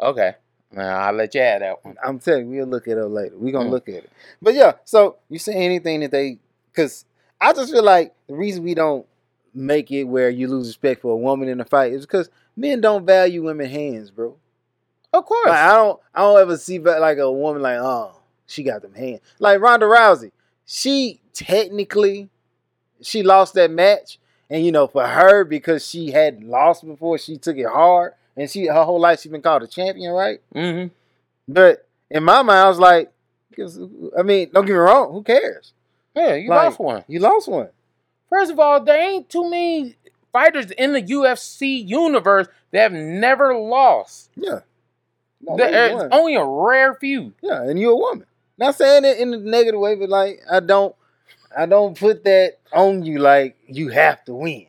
[0.00, 0.34] okay?
[0.70, 1.96] Now I'll let you have that one.
[2.04, 3.36] I'm telling you, we'll look at it up later.
[3.36, 3.72] We're gonna Mm.
[3.72, 4.10] look at it.
[4.42, 6.38] But yeah, so you say anything that they
[6.72, 7.04] because
[7.40, 9.06] I just feel like the reason we don't
[9.52, 12.80] make it where you lose respect for a woman in a fight is because men
[12.80, 14.36] don't value women hands, bro.
[15.14, 15.48] Of course.
[15.48, 18.94] Like, I don't I don't ever see like a woman like, oh, she got them
[18.94, 19.20] hands.
[19.38, 20.32] Like Ronda Rousey.
[20.66, 22.28] She technically
[23.00, 24.18] she lost that match.
[24.50, 28.14] And you know, for her, because she had lost before, she took it hard.
[28.36, 30.40] And she her whole life she's been called a champion, right?
[30.52, 30.88] mm-hmm.
[31.46, 33.12] But in my mind, I was like,
[34.18, 35.72] I mean, don't get me wrong, who cares?
[36.16, 37.04] Yeah, you Like, lost one.
[37.06, 37.68] You lost one.
[38.28, 39.96] First of all, there ain't too many
[40.32, 44.30] fighters in the UFC universe that have never lost.
[44.34, 44.60] Yeah.
[45.46, 47.34] No, There- they uh, only a rare few.
[47.42, 48.26] Yeah, and you're a woman.
[48.56, 50.94] Not saying it in a negative way, but like I don't
[51.56, 54.66] I don't put that on you like you have to win.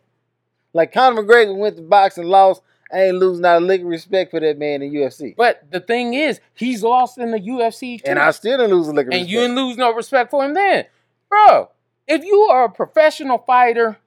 [0.73, 2.61] Like Conor McGregor went to boxing, lost.
[2.91, 5.35] I ain't losing not a lick of respect for that man in UFC.
[5.35, 8.09] But the thing is, he's lost in the UFC too.
[8.09, 9.29] And I still didn't lose a lick of and respect.
[9.31, 10.85] you didn't lose no respect for him then.
[11.29, 11.71] Bro,
[12.07, 13.97] if you are a professional fighter,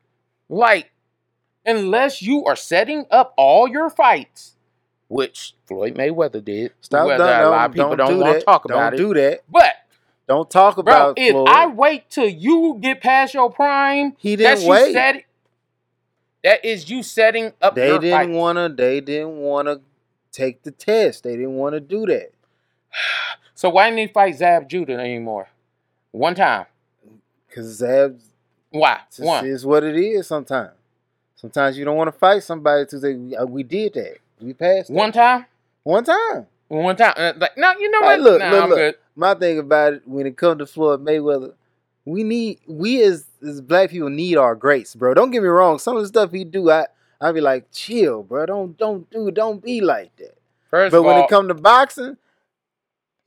[0.49, 0.93] like,
[1.67, 4.55] unless you are setting up all your fights,
[5.09, 8.39] which Floyd Mayweather did, Stop whether don't, a lot of people don't, do want that.
[8.41, 8.97] to talk don't about it.
[8.99, 9.41] do that.
[9.51, 9.73] But,
[10.27, 11.49] Don't talk bro, about if Floyd.
[11.49, 14.93] I wait till you get past your prime, he didn't you wait.
[14.93, 15.25] set-
[16.45, 18.29] that is you setting up they didn't fight.
[18.31, 19.81] wanna they didn't wanna
[20.31, 21.25] take the test.
[21.25, 22.31] They didn't want to do that.
[23.55, 25.49] So why didn't he fight Zab Judah anymore?
[26.13, 26.67] One time.
[27.53, 28.21] Cause Zab
[28.71, 29.01] Why?
[29.19, 29.45] One.
[29.47, 30.71] is what it is sometimes.
[31.35, 34.19] Sometimes you don't want to fight somebody to say "Uh, we did that.
[34.41, 35.47] We passed that." One time?
[35.85, 36.47] One time.
[36.69, 37.15] One time.
[37.17, 38.21] Uh, Like, no, you know what?
[38.21, 38.79] look, nah, look, I'm look.
[38.79, 38.95] good.
[39.17, 41.55] My thing about it when it comes to Floyd Mayweather,
[42.05, 45.15] we need we as as black people need our greats, bro.
[45.15, 45.79] Don't get me wrong.
[45.79, 46.87] Some of the stuff he do, I
[47.21, 48.47] I be like, chill, bro.
[48.47, 50.37] Don't don't do don't be like that.
[50.71, 52.17] First But when all, it comes to boxing,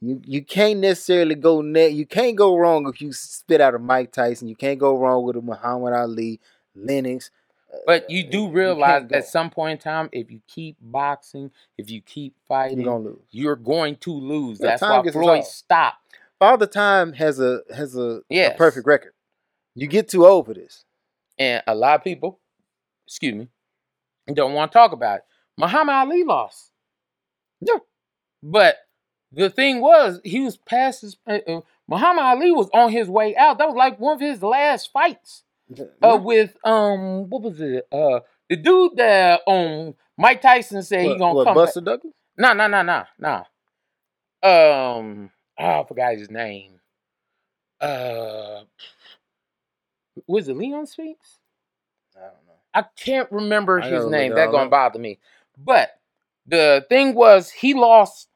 [0.01, 1.93] you you can't necessarily go net.
[1.93, 4.47] You can't go wrong if you spit out a Mike Tyson.
[4.47, 6.39] You can't go wrong with a Muhammad Ali,
[6.75, 7.31] Lennox.
[7.85, 9.17] But you do realize go.
[9.17, 13.03] at some point in time, if you keep boxing, if you keep fighting, you're gonna
[13.03, 13.19] lose.
[13.31, 14.59] you're going to lose.
[14.59, 15.97] Yeah, That's why Floyd stopped.
[16.39, 19.13] Father Time has a has a, a perfect record.
[19.75, 20.85] You get too old for this.
[21.37, 22.39] And a lot of people,
[23.07, 23.47] excuse me,
[24.33, 25.25] don't want to talk about it.
[25.57, 26.71] Muhammad Ali lost.
[27.61, 27.77] Yeah.
[28.43, 28.77] But
[29.31, 31.17] the thing was, he was past his.
[31.27, 33.57] Uh, uh, Muhammad Ali was on his way out.
[33.57, 35.43] That was like one of his last fights.
[36.01, 37.87] Uh, with um, what was it?
[37.91, 41.55] Uh, the dude that um Mike Tyson said he what, gonna what, come.
[41.55, 42.13] Buster Douglas?
[42.37, 43.35] No, no, no, no, no.
[44.43, 46.79] Um, oh, I forgot his name.
[47.79, 48.61] Uh,
[50.27, 51.39] was it Leon Spinks?
[52.15, 52.53] I don't know.
[52.73, 54.35] I can't remember I his name.
[54.35, 54.71] That gonna up.
[54.71, 55.19] bother me.
[55.57, 55.91] But
[56.45, 58.27] the thing was he lost.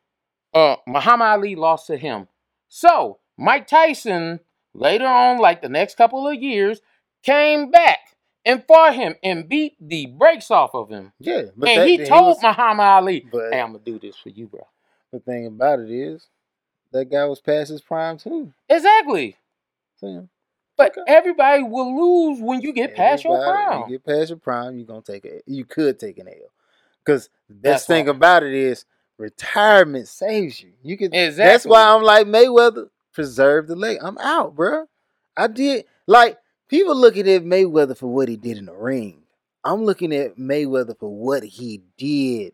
[0.53, 2.27] Uh, Muhammad Ali lost to him.
[2.69, 4.39] So Mike Tyson
[4.73, 6.81] later on, like the next couple of years,
[7.25, 7.99] came back
[8.45, 11.11] and fought him and beat the brakes off of him.
[11.19, 14.29] Yeah, but and he told was- Muhammad Ali, but- "Hey, I'm gonna do this for
[14.29, 14.67] you, bro."
[15.11, 16.27] The thing about it is,
[16.91, 18.53] that guy was past his prime too.
[18.69, 19.37] Exactly.
[19.97, 20.27] So,
[20.77, 21.03] But Okay.
[21.07, 21.95] everybody will
[22.29, 23.83] lose when you get past your prime.
[23.89, 25.41] You get past your prime, you're gonna take a.
[25.45, 26.51] You could take an L,
[27.03, 28.85] because the best thing about it is
[29.17, 30.73] retirement saves you.
[30.83, 31.11] You can.
[31.11, 32.89] That's why I'm like Mayweather.
[33.13, 33.99] Preserve the leg.
[34.01, 34.87] I'm out, bruh.
[35.37, 36.37] I did like
[36.69, 39.23] people looking at Mayweather for what he did in the ring.
[39.63, 42.53] I'm looking at Mayweather for what he did.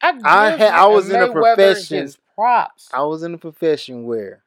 [0.00, 1.26] I, I had- I was in a
[1.56, 1.98] profession-
[2.34, 2.88] props.
[2.92, 4.44] I was in a profession where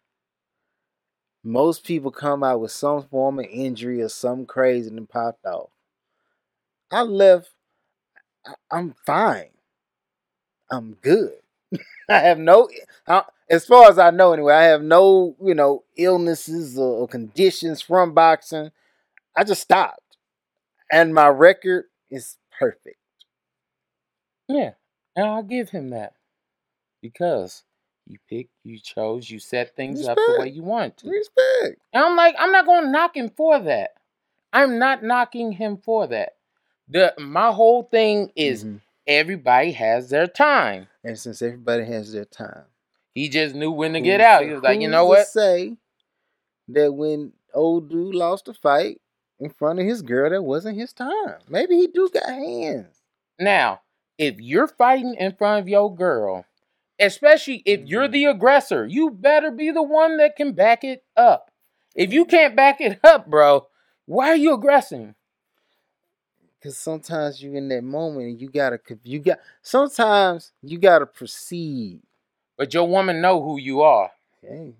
[1.43, 5.45] most people come out with some form of injury or something crazy and then popped
[5.45, 5.69] off.
[6.91, 7.49] I left.
[8.45, 9.49] I, I'm fine.
[10.71, 11.33] I'm good.
[12.09, 12.69] I have no,
[13.07, 17.81] I, as far as I know anyway, I have no, you know, illnesses or, conditions
[17.81, 18.71] from boxing.
[19.35, 20.17] I just stopped.
[20.91, 22.97] And my record is perfect.
[24.47, 24.71] Yeah,
[25.15, 26.13] and I'll give him that
[27.01, 27.63] because
[28.07, 31.09] you picked, you chose, you set things up the way you want to.
[31.09, 31.79] Respect.
[31.93, 33.91] And I'm like, I'm not going to knock him for that.
[34.51, 36.33] I'm not knocking him for that.
[36.87, 38.81] The my whole thing is Mhm.
[39.05, 40.87] everybody has their time.
[41.03, 42.65] And since everybody has their time,
[43.19, 44.45] He just knew when to get out.
[44.45, 45.27] He was like, you know what?
[45.27, 45.75] Say
[46.69, 49.01] that when old dude lost a fight
[49.41, 51.35] in front of his girl, that wasn't his time.
[51.49, 53.01] Maybe he do got hands.
[53.37, 53.81] Now,
[54.17, 56.45] if you're fighting in front of your girl,
[56.97, 58.11] especially if you're Mm-hmm.
[58.13, 61.51] the aggressor, you better be the one that can back it up.
[61.95, 63.67] If you can't back it up, bro,
[64.05, 65.13] why are you aggressing?
[66.63, 72.01] Cause sometimes you in that moment and you gotta you got sometimes you gotta proceed.
[72.59, 74.11] But your woman know who you are.
[74.43, 74.75] And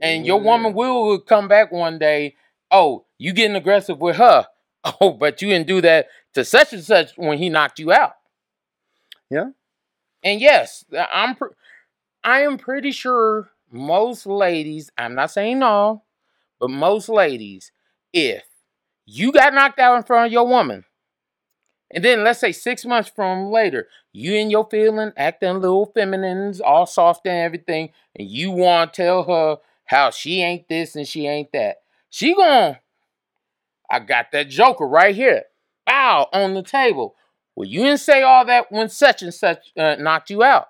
[0.00, 0.22] Yeah.
[0.22, 2.36] your woman will come back one day,
[2.70, 4.46] oh, you getting aggressive with her.
[5.00, 8.14] Oh, but you didn't do that to such and such when he knocked you out.
[9.28, 9.50] Yeah.
[10.22, 11.56] And yes, I'm pr-
[12.22, 16.06] I am pretty sure most ladies, I'm not saying all,
[16.60, 17.72] but most ladies,
[18.12, 18.44] if
[19.04, 20.84] you got knocked out in front of your woman,
[21.90, 25.86] and then let's say six months from later, you and your feeling acting a little
[25.86, 30.94] feminine, all soft and everything, and you want to tell her how she ain't this
[30.96, 31.78] and she ain't that.
[32.10, 32.76] She gon'
[33.90, 35.44] I got that joker right here.
[35.86, 37.14] Bow on the table.
[37.56, 40.68] Well, you didn't say all that when such and such uh, knocked you out.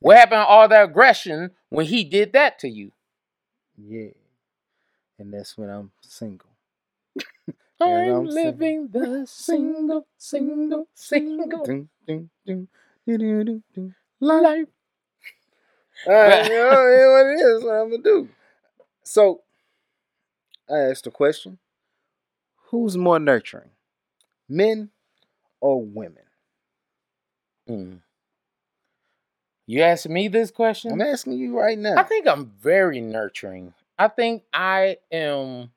[0.00, 2.92] What happened to all that aggression when he did that to you?
[3.76, 4.10] yeah.
[5.18, 6.50] And that's when I'm single.
[7.80, 12.68] Yeah, I'm I'm living the single, single, single Dun, dun, dun,
[13.06, 13.94] dun, dun, dun, dun.
[14.20, 14.68] life.
[16.06, 17.64] All right, you know, what it is.
[17.64, 18.28] What I'm gonna do.
[19.02, 19.42] So,
[20.70, 21.58] I asked a question:
[22.70, 23.70] Who's more nurturing,
[24.48, 24.90] men
[25.60, 26.24] or women?
[27.68, 28.00] Mm.
[29.66, 30.92] You asked me this question?
[30.92, 31.96] I'm asking you right now.
[31.96, 33.72] I think I'm very nurturing.
[33.98, 35.70] I think I am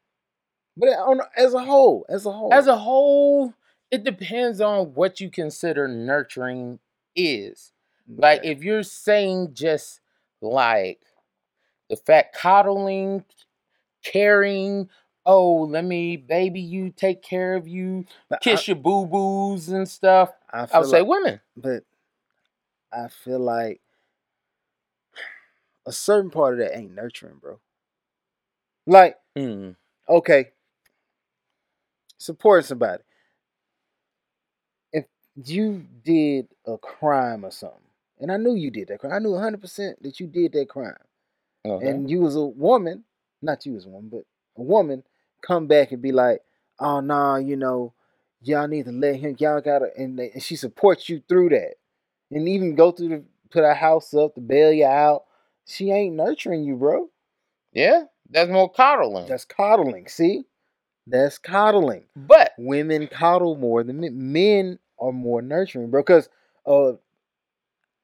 [0.78, 3.54] but on, as a whole, as a whole, as a whole,
[3.92, 6.80] it depends on what you consider nurturing
[7.16, 7.72] is.
[8.08, 10.00] Like if you're saying just
[10.42, 11.00] like
[11.90, 13.26] the fact coddling,
[14.04, 14.90] caring,
[15.26, 19.88] oh, let me baby you, take care of you, But kiss your boo boos and
[19.90, 20.32] stuff.
[20.52, 21.42] I, I, I would say like, women.
[21.56, 21.84] but
[22.94, 23.82] I feel like
[25.86, 27.60] a certain part of that ain't nurturing, bro.
[28.86, 29.76] Like, Mm.
[30.10, 30.52] okay,
[32.18, 33.04] supporting somebody.
[34.92, 37.80] If you did a crime or something,
[38.20, 40.96] and I knew you did that crime, I knew 100% that you did that crime,
[41.66, 41.88] Okay.
[41.88, 43.04] and you was a woman,
[43.42, 44.24] not you as a woman, but
[44.58, 45.04] a woman,
[45.42, 46.42] come back and be like,
[46.80, 47.94] oh, nah, you know,
[48.42, 51.76] y'all need to let him, y'all gotta, and, they, and she supports you through that.
[52.32, 55.24] And even go through the, put her house up to bail you out.
[55.66, 57.10] She ain't nurturing you, bro.
[57.74, 59.28] yeah, that's more coddling.
[59.28, 60.08] That's coddling.
[60.08, 60.46] See,
[61.08, 62.06] that's coddling.
[62.16, 64.32] but Women coddle more than men.
[64.32, 66.02] Men are more nurturing, bro.
[66.02, 66.30] Because
[66.66, 66.94] uh,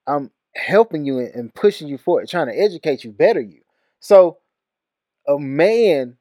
[0.07, 3.61] I'm helping you and, pushing you forward, trying to educate you, better you.
[3.99, 4.37] So,
[5.27, 6.17] a man,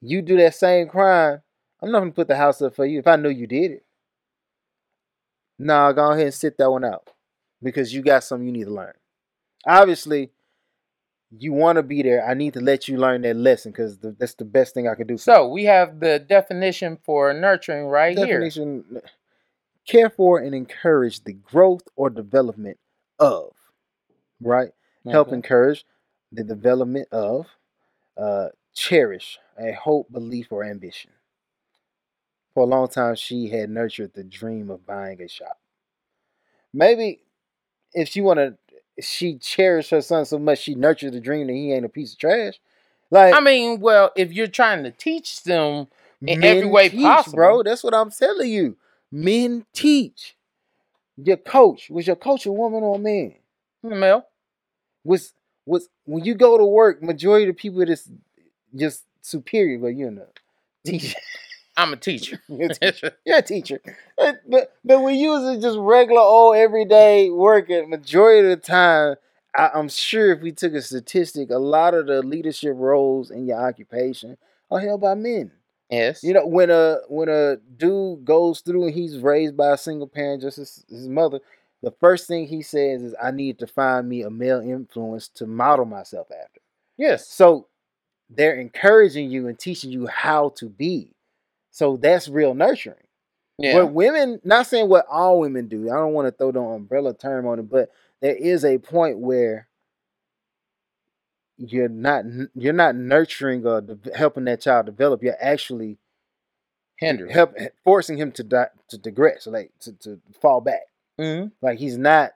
[0.00, 1.40] you do that same crime.
[1.82, 3.84] I'm not gonna put the house up for you if I know you did it.
[5.58, 7.10] Nah, go ahead and sit that one out
[7.62, 8.94] because you got something you need to learn.
[9.66, 10.30] Obviously,
[11.38, 12.26] you want to be there.
[12.26, 15.06] I need to let you learn that lesson because that's the best thing I could
[15.06, 15.18] do.
[15.18, 18.26] So we have the definition for nurturing right here.
[18.26, 19.00] definition
[19.86, 22.78] care for and encourage the growth or development
[23.18, 23.52] of,
[24.40, 24.70] right?
[25.10, 25.84] Help encourage
[26.32, 27.46] the development of,
[28.16, 31.10] uh, cherish a hope, belief, or ambition.
[32.54, 35.58] For a long time, she had nurtured the dream of buying a shop.
[36.72, 37.20] Maybe
[37.92, 38.56] if she want to,
[39.00, 42.12] she cherished her son so much, she nurtured the dream that he ain't a piece
[42.12, 42.54] of trash.
[43.10, 45.88] Like I mean, well, if you're trying to teach them,
[46.26, 47.36] in every way teach, possible.
[47.36, 47.62] bro.
[47.62, 48.76] That's what I'm telling you.
[49.10, 50.36] Men teach.
[51.16, 53.34] Your coach was your coach a woman or a man?
[53.82, 54.26] Mel,
[55.04, 55.32] Was
[55.66, 58.10] was when you go to work, majority of the people that's
[58.74, 60.26] just superior, but you know,
[60.84, 61.16] teacher.
[61.76, 62.40] I'm a teacher.
[62.48, 63.12] You're a teacher.
[63.24, 63.80] You're a teacher.
[63.84, 68.64] Uh, but, but but when you was just regular old everyday working, majority of the
[68.66, 69.16] time,
[69.56, 73.46] I, I'm sure if we took a statistic, a lot of the leadership roles in
[73.46, 74.36] your occupation
[74.70, 75.50] are held by men.
[75.90, 76.22] yes.
[76.22, 80.08] You know, when a when a dude goes through and he's raised by a single
[80.08, 81.40] parent, just as his mother,
[81.82, 85.46] the first thing he says is, "I need to find me a male influence to
[85.46, 86.60] model myself after."
[86.96, 87.28] yes.
[87.28, 87.66] So
[88.30, 91.13] they're encouraging you and teaching you how to be.
[91.74, 92.96] So that's real nurturing.
[93.58, 93.74] Yeah.
[93.82, 97.14] What women, not saying what all women do, I don't want to throw the umbrella
[97.14, 99.66] term on it, but there is a point where
[101.58, 105.20] you're not you're not nurturing or de- helping that child develop.
[105.22, 105.98] You're actually
[106.96, 110.82] hindering, help forcing him to di- to digress, like to, to fall back.
[111.18, 111.50] Mhm.
[111.60, 112.34] Like he's not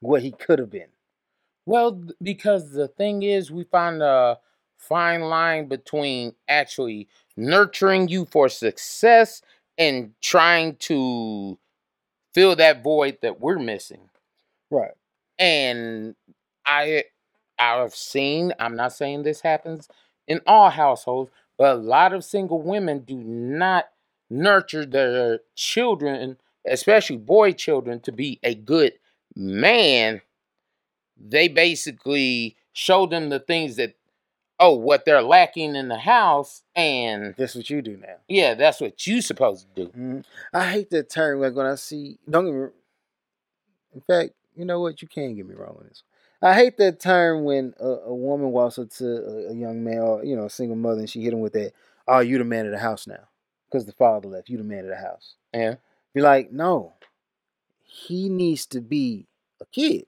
[0.00, 0.88] what he could have been.
[1.66, 4.38] Well, because the thing is, we find a
[4.80, 9.42] fine line between actually nurturing you for success
[9.78, 11.58] and trying to
[12.34, 14.08] fill that void that we're missing.
[14.70, 14.92] Right.
[15.38, 16.16] And
[16.66, 17.04] I
[17.58, 19.88] I've seen, I'm not saying this happens
[20.26, 23.86] in all households, but a lot of single women do not
[24.30, 28.94] nurture their children, especially boy children, to be a good
[29.36, 30.22] man.
[31.18, 33.94] They basically show them the things that
[34.60, 38.16] oh, what they're lacking in the house, and That's what you do now.
[38.28, 39.90] yeah, that's what you supposed to do.
[39.92, 40.24] Mhm.
[40.52, 42.18] I hate that term like when I see.
[42.28, 42.68] Don't get me.
[43.94, 45.02] In fact, you know what?
[45.02, 46.02] You can't get me wrong on this.
[46.42, 49.98] I hate that term when a, a woman walks up to a, a young man
[49.98, 51.72] or you know a single mother and she hit him with that.
[52.06, 53.28] Oh, you the man of the house now,
[53.68, 54.48] because the father left.
[54.48, 55.34] You the man of the house.
[55.54, 55.76] Yeah.
[56.14, 56.94] Be like, no.
[57.84, 59.26] He needs to be
[59.60, 60.06] a kid.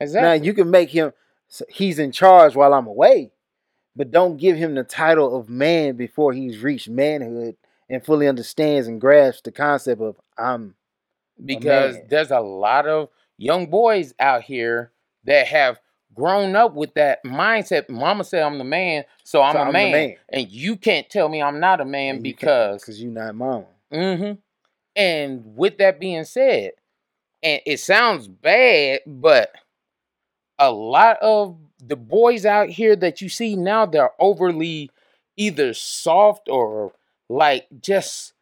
[0.00, 0.28] Exactly.
[0.28, 1.12] Now you can make him.
[1.48, 3.32] so He's in charge while I'm away,
[3.98, 7.56] but don't give him the title of man before he's reached manhood
[7.90, 10.76] and fully understands and grasps the concept of I'm
[11.44, 12.06] because man.
[12.08, 14.92] there's a lot of young boys out here
[15.24, 15.80] that have
[16.14, 17.88] grown up with that mindset.
[17.90, 19.92] Mama said I'm the man, so I'm, So a, I'm man.
[19.92, 20.16] man.
[20.28, 22.80] and you can't tell me I'm not a man And you because.
[22.82, 23.66] because you're not mama.
[23.92, 24.32] hmm
[24.94, 26.72] And with that being said,
[27.42, 29.50] and it sounds bad, but
[30.58, 34.90] a lot of the boys out here that you see now, they're overly
[35.36, 36.92] either soft or
[37.28, 38.32] like just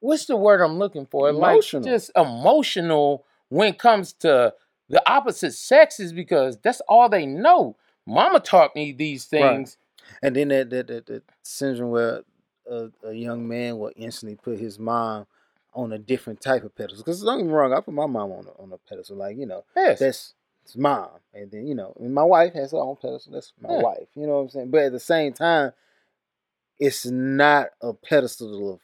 [0.00, 1.28] what's the word I'm looking for?
[1.28, 1.82] Emotional.
[1.82, 4.54] Like just emotional when it comes to
[4.88, 7.76] the opposite sexes because that's all they know.
[8.06, 9.56] Mama taught me these Right.
[9.56, 9.78] things.
[10.22, 12.22] And then that that, that, that syndrome where
[12.70, 15.26] a, a young man will instantly put his mom
[15.72, 17.02] on a different type of pedestal.
[17.02, 19.16] Because don't get me wrong, I put my mom on a, on a pedestal.
[19.16, 19.98] Like you know, Yes.
[19.98, 20.34] that's
[20.64, 23.32] it's mom, and then you know, and my wife has her own pedestal.
[23.34, 23.82] That's my Yeah.
[23.82, 24.08] wife.
[24.14, 24.70] You know what I'm saying?
[24.70, 25.72] But at the same time,
[26.78, 28.80] it's not a pedestal of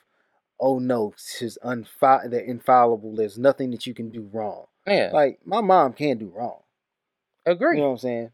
[0.59, 3.15] oh no, she's unfi- they're infallible.
[3.15, 4.67] There's nothing that you can do wrong.
[4.87, 5.11] yeah.
[5.13, 6.61] Like my mom can do wrong.
[7.47, 7.77] agree.
[7.77, 8.31] You know what I'm saying?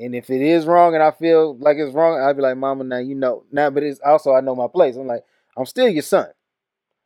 [0.00, 2.84] And if it is wrong and I feel like it's wrong, I'd be like, Mama,
[2.84, 3.44] now you know.
[3.50, 4.96] Now, but it's also I know my place.
[4.96, 5.24] I'm like,
[5.56, 6.28] I'm still your son.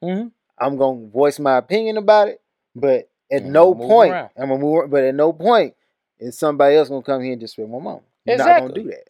[0.03, 0.29] hmm
[0.59, 2.41] I'm gonna voice my opinion about it,
[2.75, 4.31] but at Yeah, no point around.
[4.37, 4.91] I'm gonna move.
[4.91, 5.75] But at no point
[6.19, 8.01] is somebody else gonna come here and disrespect my mom.
[8.25, 9.09] You're not gonna do that.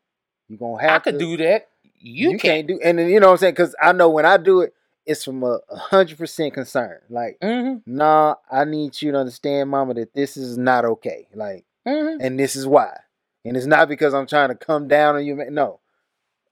[0.48, 1.18] You're gonna have I could to.
[1.18, 1.68] do that.
[2.00, 2.40] You, you can't.
[2.40, 2.80] can't do.
[2.82, 3.52] And then, you know what I'm saying?
[3.54, 4.74] Because I know when I do it,
[5.06, 6.98] it's from a hundred percent concern.
[7.10, 11.28] Like, hmm nah, I need you to understand, Mama, that this is not okay.
[11.34, 12.96] Like hmm and this is why.
[13.44, 15.34] And it's not because I'm trying to come down on you.
[15.50, 15.80] No,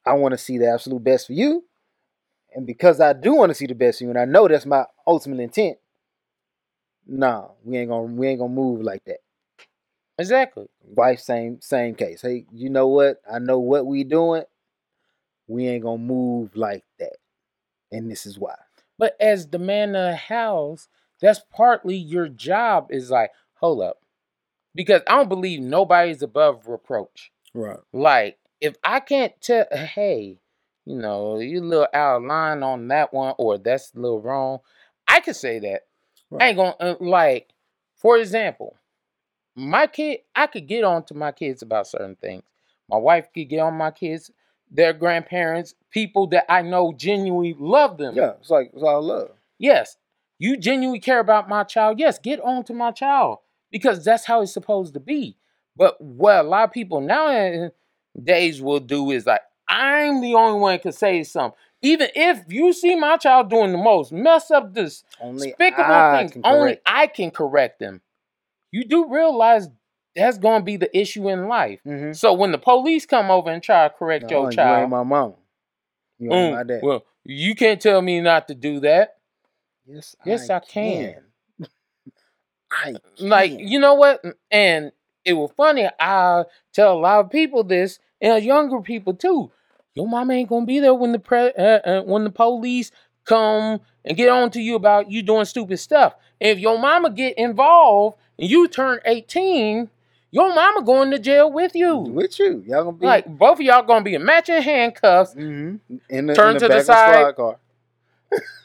[0.05, 1.65] I want to see the absolute best for you,
[2.55, 4.67] and because I do want to see the best for you, and I know that's
[4.67, 5.79] my ultimate intent.
[7.07, 9.19] Nah, we ain't gonna we ain't gonna move like that.
[10.19, 10.67] Exactly.
[10.83, 12.23] Wife, same same case.
[12.23, 13.21] Hey, you know what?
[13.31, 14.45] I know what we doing.
[15.49, 17.17] We ain't gonna move like that,
[17.91, 18.55] and this is why.
[18.99, 20.89] But as the man of the house,
[21.21, 22.89] that's partly your job.
[22.91, 23.99] Is like, hold up,
[24.75, 27.33] because I don't believe nobody's above reproach.
[27.55, 27.79] Right.
[27.93, 30.39] Like, if I can't tell, hey,
[30.85, 34.21] you know, you a little out of line on that one, or that's a little
[34.21, 34.59] wrong.
[35.09, 35.83] I could say that.
[36.31, 36.45] Right.
[36.45, 37.53] I ain't gonna uh, like,
[37.97, 38.77] for example,
[39.57, 40.21] my kid.
[40.35, 42.43] I could get on to my kids about certain things.
[42.89, 44.31] My wife could get on my kids,
[44.71, 48.15] their grandparents, people that I know genuinely love them.
[48.15, 49.31] Yeah, it's like it's all love.
[49.59, 49.97] Yes,
[50.39, 51.99] you genuinely care about my child.
[51.99, 53.39] Yes, get on to my child
[53.71, 55.37] because that's how it's supposed to be.
[55.77, 60.75] But what a lot of people nowadays will do is like, I'm the only one
[60.75, 61.57] that can say something.
[61.83, 66.19] Even if you see my child doing the most, mess up this Only despicable I
[66.19, 66.83] things, can only correct.
[66.87, 68.03] I can correct them.
[68.71, 69.69] You do realize
[70.15, 71.81] that's going to be the issue in life.
[71.87, 72.15] Mhm.
[72.15, 75.03] So when the police come over and try to correct No, your You ain't my
[75.03, 75.35] mom.
[76.19, 76.83] You ain't mm, my dad.
[76.83, 79.17] well, you can't tell me not to do that.
[79.87, 81.25] yes, yes, I can.
[82.71, 84.93] I like you know what and
[85.25, 89.51] it was funny i tell a lot of people this and younger people too
[89.95, 92.91] your mama ain't gonna be there when the pre- uh, uh, when the police
[93.25, 97.37] come and get on to you about you doing stupid stuff if your mama get
[97.39, 99.91] involved and you turn 18
[100.33, 102.63] your mama going to jail with you with you.
[102.67, 105.97] Y'all gonna be like both of y'all gonna be in matching handcuffs Mm-hmm.
[106.09, 107.37] in the, Turn in the to the side.
[107.37, 107.57] car,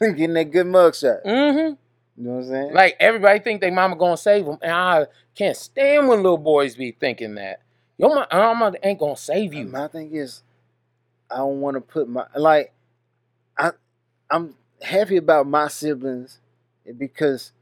[0.00, 1.24] getting that good mugshot.
[1.24, 1.76] mm-hmm You
[2.16, 2.72] know what I'm saying?
[2.72, 6.76] Like everybody think they mama gonna save them, and I can't stand when little boys
[6.76, 7.60] be thinking that
[7.98, 9.66] your mama ain't gonna save you.
[9.66, 10.42] My thing is,
[11.30, 12.72] I don't want to put my like,
[13.58, 13.72] I,
[14.30, 16.40] I'm happy about my siblings
[16.96, 17.52] because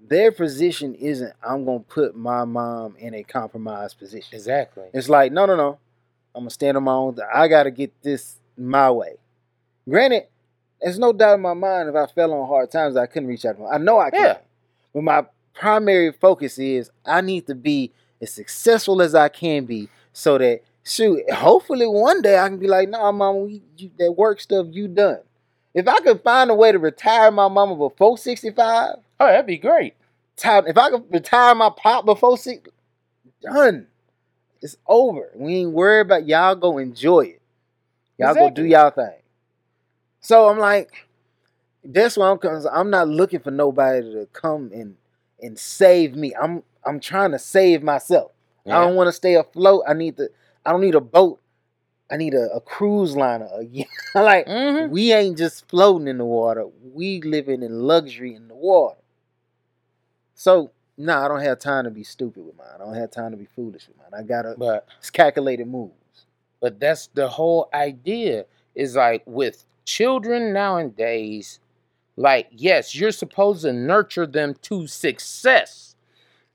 [0.00, 1.32] their position isn't.
[1.42, 4.36] I'm gonna put my mom in a compromised position.
[4.36, 4.84] Exactly.
[4.92, 5.78] It's like, no, no, no.
[6.34, 7.16] I'm gonna stand on my own.
[7.32, 9.16] I gotta get this my way.
[9.88, 10.24] Granted,
[10.80, 13.44] there's no doubt in my mind if I fell on hard times, I couldn't reach
[13.44, 13.56] out.
[13.70, 14.20] I know I can.
[14.20, 14.38] Yeah.
[14.92, 15.24] But my
[15.54, 20.62] primary focus is I need to be as successful as I can be, so that
[20.84, 24.66] shoot, hopefully one day I can be like, nah, mama, we, you, that work stuff
[24.70, 25.20] you done.
[25.74, 29.58] If I could find a way to retire my mama before 65, Oh, that'd be
[29.58, 29.94] great.
[30.36, 32.68] time if I could retire my pop before six,
[33.42, 33.86] done.
[34.60, 35.30] It's over.
[35.34, 37.42] We ain't worried about y'all go enjoy it.
[38.18, 39.20] Y'all go do y'all thing.
[40.20, 40.90] So I'm like,
[41.84, 44.96] that's why I'm cause I'm not looking for nobody to come and
[45.42, 46.34] and save me.
[46.40, 48.32] I'm I'm trying to save myself.
[48.66, 49.82] I don't want to stay afloat.
[49.86, 50.30] I need to
[50.64, 51.40] I don't need a boat.
[52.10, 53.48] I need a, a cruise liner.
[54.14, 54.90] Like Mhm.
[54.90, 56.66] we ain't just floating in the water.
[56.82, 58.98] We living in luxury in the water.
[60.34, 62.68] So no, I don't have time to be stupid with mine.
[62.74, 64.18] I don't have time to be foolish with mine.
[64.18, 66.26] I gotta But it's calculated moves.
[66.60, 68.46] but that's the whole idea.
[68.74, 71.60] Is like with children nowadays,
[72.16, 75.93] like yes, you're supposed to nurture them to success.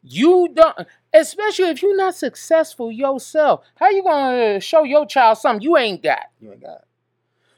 [0.02, 3.66] You don't, especially if you're not successful yourself.
[3.76, 6.28] How you gonna show your child something you ain't got?
[6.39, 6.86] You ain't got.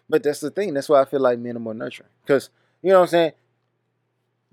[0.10, 0.74] But that's the thing.
[0.74, 2.10] That's why I feel like men are more nurturing.
[2.26, 2.50] Cause
[2.82, 3.32] you know what I'm saying.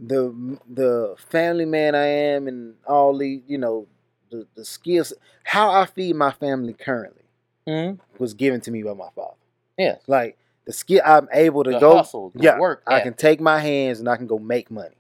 [0.01, 3.89] The the family man I am and all the you know
[4.31, 5.13] the the skills
[5.43, 7.23] how I feed my family currently
[7.67, 8.01] Mm-hmm.
[8.23, 9.37] was given to me by my father.
[9.77, 10.01] Yes.
[10.07, 13.59] Like the skill I'm able to The go hustle, yeah, work I can take my
[13.59, 14.95] hands and I can go make money.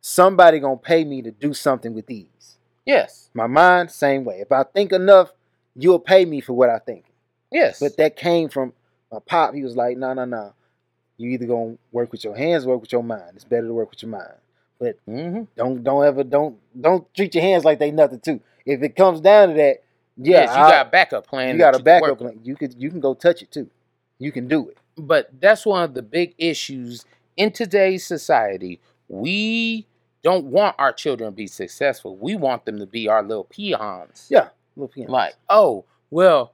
[0.00, 2.56] Somebody gonna pay me to do something with these.
[2.86, 3.30] Yes.
[3.34, 4.40] My mind, same way.
[4.40, 5.32] If I think enough,
[5.76, 7.04] you'll pay me for what I think.
[7.52, 7.78] Yes.
[7.80, 8.72] But that came from
[9.12, 9.54] my pop.
[9.54, 10.54] He was like, no, no, no.
[11.18, 13.32] You either gonna work with your hands, or work with your mind.
[13.34, 14.32] It's better to work with your mind.
[14.78, 18.40] But hmm don't don't ever don't don't treat your hands like they nothing too.
[18.64, 19.82] If it comes down to that,
[20.16, 21.54] yeah, yes, you I- got a backup plan.
[21.54, 22.40] you got a can backup plan.
[22.42, 23.68] You could you can go touch it too.
[24.18, 24.78] You can do it.
[24.96, 27.04] but that's one of the big issues
[27.36, 28.80] in today's society.
[29.08, 29.86] We
[30.22, 32.16] don't want our children to be successful.
[32.16, 34.26] We want them to be our little peons.
[34.30, 35.12] Yeah, little peanuts.
[35.12, 36.52] Like, oh, well,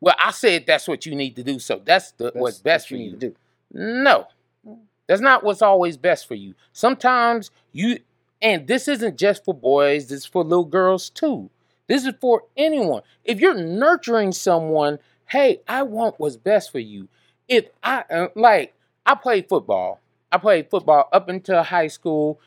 [0.00, 2.64] well, I said that's what you need to do, so that's the That's what's what
[2.64, 3.10] best for you.
[3.12, 3.34] to do.
[3.72, 4.26] No,
[5.06, 6.54] that's not what's always best for you.
[6.72, 7.98] Sometimes you,
[8.40, 11.50] and this isn't just for boys, this is for little girls too.
[11.86, 13.02] This is for anyone.
[13.24, 17.08] If you're nurturing someone, hey, I want what's best for you.
[17.48, 20.00] If I, uh, like, I played football.
[20.30, 22.38] I played football up until high school.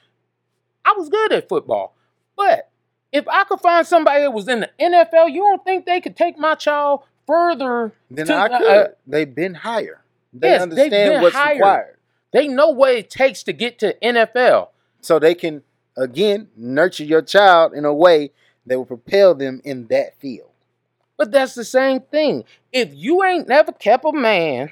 [0.86, 1.95] I was good at football.
[2.36, 2.69] But
[3.11, 6.15] if I could find somebody that was in the NFL, you don't think they could
[6.15, 8.67] take my child further Then to I could.
[8.67, 10.01] uh, They've been higher.
[10.34, 11.53] They Yes, understand been what's higher.
[11.55, 11.97] required.
[12.31, 14.69] They know what it takes to get to NFL.
[15.01, 15.61] So they can
[15.95, 18.31] again nurture your child in a way
[18.65, 20.49] that will propel them in that field.
[21.17, 22.43] But that's the same thing.
[22.71, 24.71] If you ain't never kept a man,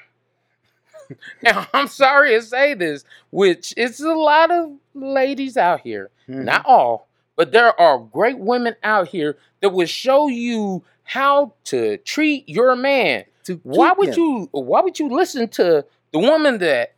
[1.46, 6.44] and I'm sorry to say this, which it's a lot of ladies out here, Mhm.
[6.46, 11.98] not all, but there are great women out here that will show you how to
[11.98, 13.26] treat your man.
[13.46, 14.16] To Why would him.
[14.18, 15.84] you why would you listen to
[16.14, 16.94] the woman that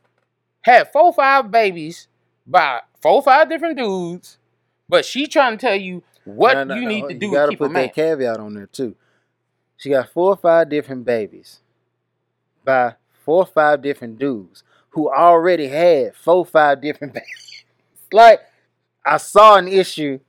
[0.62, 2.08] had four five babies
[2.46, 4.38] by four or five different dudes,
[4.90, 7.32] but she trying to tell you what No, no, you no, need to do You
[7.32, 7.84] to gotta a put man.
[7.84, 8.96] that caveat on there too.
[9.78, 11.60] She got four or five different babies
[12.64, 17.64] by four or five different dudes who already had four or five different babies.
[18.12, 18.42] like
[19.06, 20.20] I saw an issue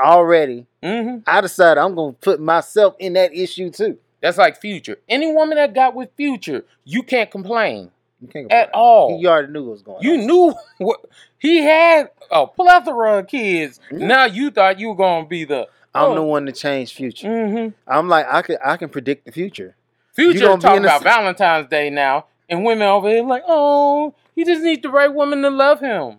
[0.00, 0.66] already.
[0.82, 3.98] hmm I decided I'm gonna put myself in that issue too.
[4.20, 4.96] That's like Future.
[5.08, 7.90] Any woman that got with Future, you can't complain.
[8.20, 9.18] You can't At all.
[9.20, 10.20] You already knew what was going You on.
[10.20, 11.00] You knew what
[11.38, 13.78] he had a plethora of kids.
[13.92, 14.06] Yeah.
[14.06, 16.14] Now you thought you were gonna be the I'm oh.
[16.14, 17.28] the one to change future.
[17.48, 19.76] hmm I'm like I can I can predict the future.
[20.18, 24.82] Future talking about Valentine's Day now, and women over here like, oh, he just needs
[24.82, 26.18] the right woman to love him.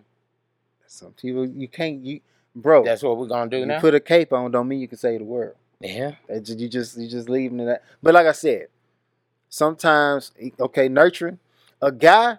[0.86, 2.20] Some people you can't you
[2.54, 2.84] bro.
[2.84, 3.80] That's what we're gonna do you now.
[3.80, 5.54] put a cape on don't mean you can save the world.
[5.80, 6.14] yeah.
[6.28, 7.84] It You just you just leave them to that.
[8.02, 8.68] But like I said,
[9.48, 11.38] sometimes okay, nurturing
[11.80, 12.38] a guy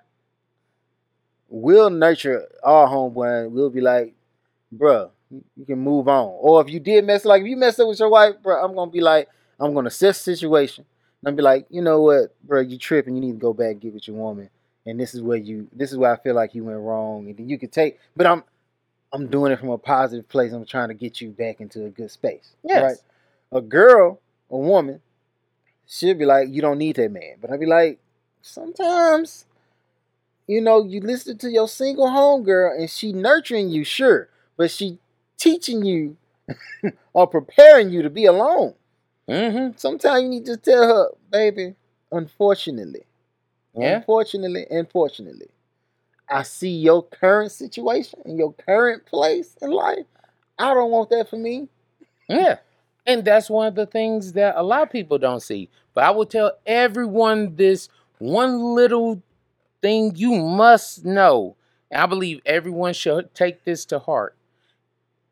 [1.49, 3.45] will nurture our homeboy.
[3.45, 4.13] and We'll be like,
[4.75, 6.33] bruh, you you can move on.
[6.39, 8.75] Or if you did mess like if you messed up with your wife, bruh, I'm
[8.75, 10.85] gonna be like, I'm gonna assess the situation.
[11.21, 13.15] And I'm be like, you know what, bro, you tripping.
[13.15, 14.49] You need to go back and get with your woman.
[14.85, 17.27] And this is where you this is where I feel like you went wrong.
[17.27, 18.43] And then you could take, but I'm
[19.13, 20.53] I'm doing it from a positive place.
[20.53, 22.55] I'm trying to get you back into a good space.
[22.63, 22.81] Yes.
[22.81, 22.97] Right?
[23.51, 24.19] a girl,
[24.49, 25.01] a woman,
[25.85, 27.35] she'll be like, you don't need that man.
[27.39, 27.99] But I'll be like,
[28.41, 29.45] sometimes,
[30.47, 34.71] you know, you listen to your single home girl and she nurturing you, sure, but
[34.71, 34.99] she
[35.37, 36.17] teaching you
[37.13, 38.73] or preparing you to be alone.
[39.31, 39.77] Mm-hmm.
[39.77, 41.75] Sometimes you need to tell her, baby,
[42.11, 43.05] unfortunately,
[43.75, 43.97] Yeah.
[43.97, 45.49] unfortunately, unfortunately,
[46.29, 50.05] I see your current situation and your current place in life.
[50.59, 51.69] I don't want that for me.
[52.29, 52.57] Yeah.
[53.05, 55.69] And that's one of the things that a lot of people don't see.
[55.93, 59.21] But I will tell everyone this one little
[59.81, 61.55] thing you must know.
[61.91, 64.35] And I believe everyone should take this to heart.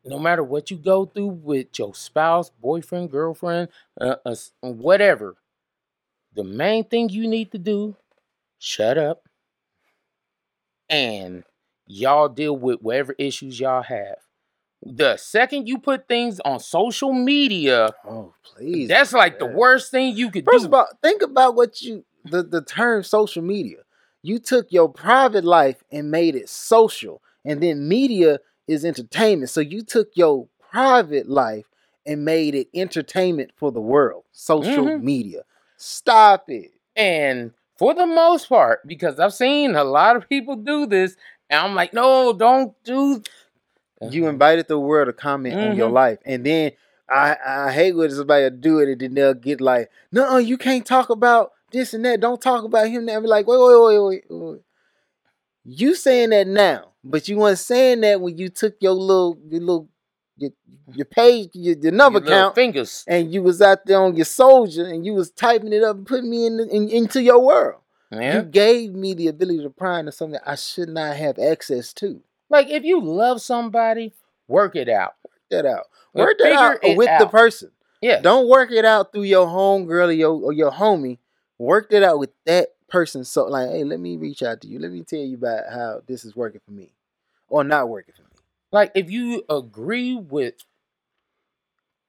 [0.04, 3.68] No matter what you go through with your spouse, boyfriend, girlfriend,
[4.00, 5.36] uh, uh, whatever,
[6.34, 7.96] the main thing you need to do,
[8.58, 9.28] shut up
[10.88, 11.44] and
[11.86, 14.16] y'all deal with whatever issues y'all have.
[14.82, 18.88] The second you put things on social media, Oh, please.
[18.88, 20.68] that's like the worst thing you could First do.
[20.68, 23.78] of all, think about what you the, the term social media.
[24.22, 28.38] You took your private life and made it social, and then media
[28.70, 29.50] is entertainment.
[29.50, 31.66] So you took your private life
[32.06, 34.24] and made it entertainment for the world.
[34.32, 35.02] Social Mhm.
[35.02, 35.42] media.
[35.76, 36.72] Stop it.
[36.96, 41.16] and for the most part, because I've seen a lot of people do this,
[41.48, 43.22] and I'm like, no, don't do.
[44.02, 45.94] You invited the world to comment on your Mhm.
[45.94, 46.72] life, and then
[47.08, 50.86] I I hate when somebody do it, and then they'll get like, no, you can't
[50.86, 52.20] talk about this and that.
[52.20, 53.04] Don't talk about him.
[53.06, 54.60] Now be like, wait, wait, wait, wait, wait.
[55.64, 59.60] You saying that now, but you weren't saying that when you took your little your
[59.60, 59.88] little
[60.36, 60.50] your,
[60.94, 63.04] your page your, your number your count fingers.
[63.06, 66.06] and you was out there on your soldier and you was typing it up and
[66.06, 67.80] putting me in, the, in into your world.
[68.10, 68.36] Yeah.
[68.36, 72.20] You gave me the ability to pry into something I should not have access to.
[72.48, 74.14] Like if you love somebody,
[74.48, 75.14] work it out.
[75.24, 75.86] Work that out.
[76.12, 77.70] Work that out it with the person.
[78.00, 78.20] Yeah.
[78.20, 81.18] Don't work it out through your home girl or your or your homie.
[81.58, 83.24] Work it out with that person.
[83.24, 84.78] So like, hey, let me reach out to you.
[84.78, 86.92] Let me tell you about how this is working for me,
[87.48, 88.28] or not working for me.
[88.72, 90.54] Like if you agree with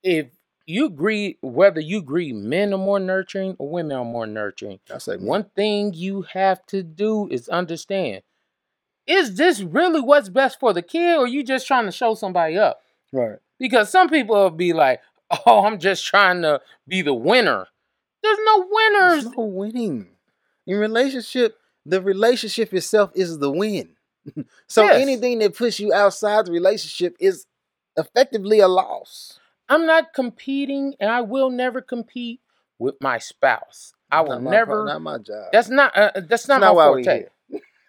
[0.03, 0.27] if
[0.65, 4.97] you agree whether you agree men are more nurturing or women are more nurturing, I
[4.97, 8.23] say one thing you have to do is understand.
[9.07, 12.57] Is this really what's best for the kid or you just trying to show somebody
[12.57, 12.81] up?
[13.11, 13.39] right.
[13.59, 15.01] Because some people will be like,
[15.45, 17.67] "Oh, I'm just trying to be the winner."
[18.23, 19.23] There's no winners.
[19.23, 20.07] There's no winning
[20.67, 21.57] in relationship.
[21.85, 23.95] The relationship itself is the win.
[24.67, 25.01] so Yes.
[25.01, 27.45] anything that puts you outside the relationship is
[27.97, 29.39] effectively a loss.
[29.67, 32.39] I'm not competing and I will never compete
[32.77, 33.93] with my spouse.
[34.11, 35.45] I will Not my never pro- not my job.
[35.51, 35.97] That's not.
[35.97, 37.25] Uh, that's not, not my forte.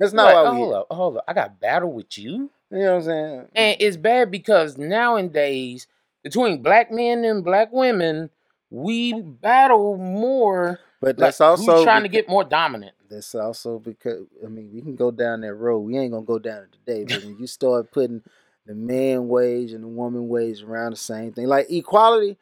[0.00, 0.76] That's not Like, why we hold here.
[0.78, 1.24] up, hold up.
[1.28, 3.48] I got battle with you, You know what I'm saying?
[3.54, 5.86] and it's bad because nowadays
[6.22, 8.30] between black men and black women,
[8.70, 10.78] we battle more.
[11.02, 12.94] But Like, that's also trying to get more dominant.
[13.10, 15.80] That's also because I mean we can go down that road.
[15.80, 18.22] We ain't gonna go down it today, but when you start putting
[18.66, 22.38] the man wage and the woman wage around the same thing, like equality,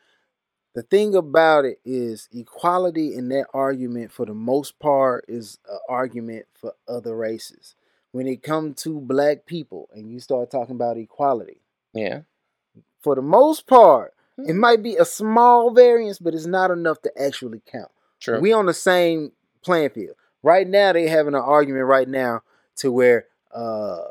[0.75, 5.79] the thing about it is equality in that argument for the most part is an
[5.89, 7.75] argument for other races.
[8.13, 11.63] When it comes to black people and you start talking about equality,
[11.95, 12.23] Yeah,
[13.01, 14.61] for the most part, it Mhm.
[14.61, 17.91] might be a small variance, but it's not enough to actually count.
[18.21, 18.41] True.
[18.41, 20.17] We on the same playing field.
[20.43, 22.43] Right now, they having an argument right now
[22.77, 24.05] to where uh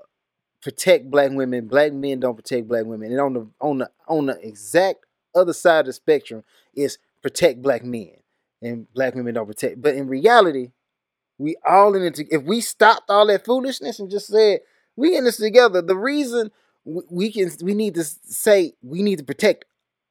[0.61, 1.67] protect black women.
[1.67, 3.11] Black men don't protect black women.
[3.11, 5.05] And on the on the on the exact
[5.35, 6.43] other side of the spectrum
[6.73, 8.11] is protect black men.
[8.61, 9.81] And black women don't protect.
[9.81, 10.71] But in reality,
[11.37, 12.15] we all in it.
[12.15, 14.59] To, if we stopped all that foolishness and just said
[14.95, 16.51] we in this together, the reason
[16.85, 19.65] we can we need to say we need to protect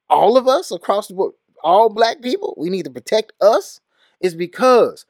[0.09, 2.55] all of us across the board, all black people.
[2.57, 3.81] We need to protect us
[4.21, 5.07] is because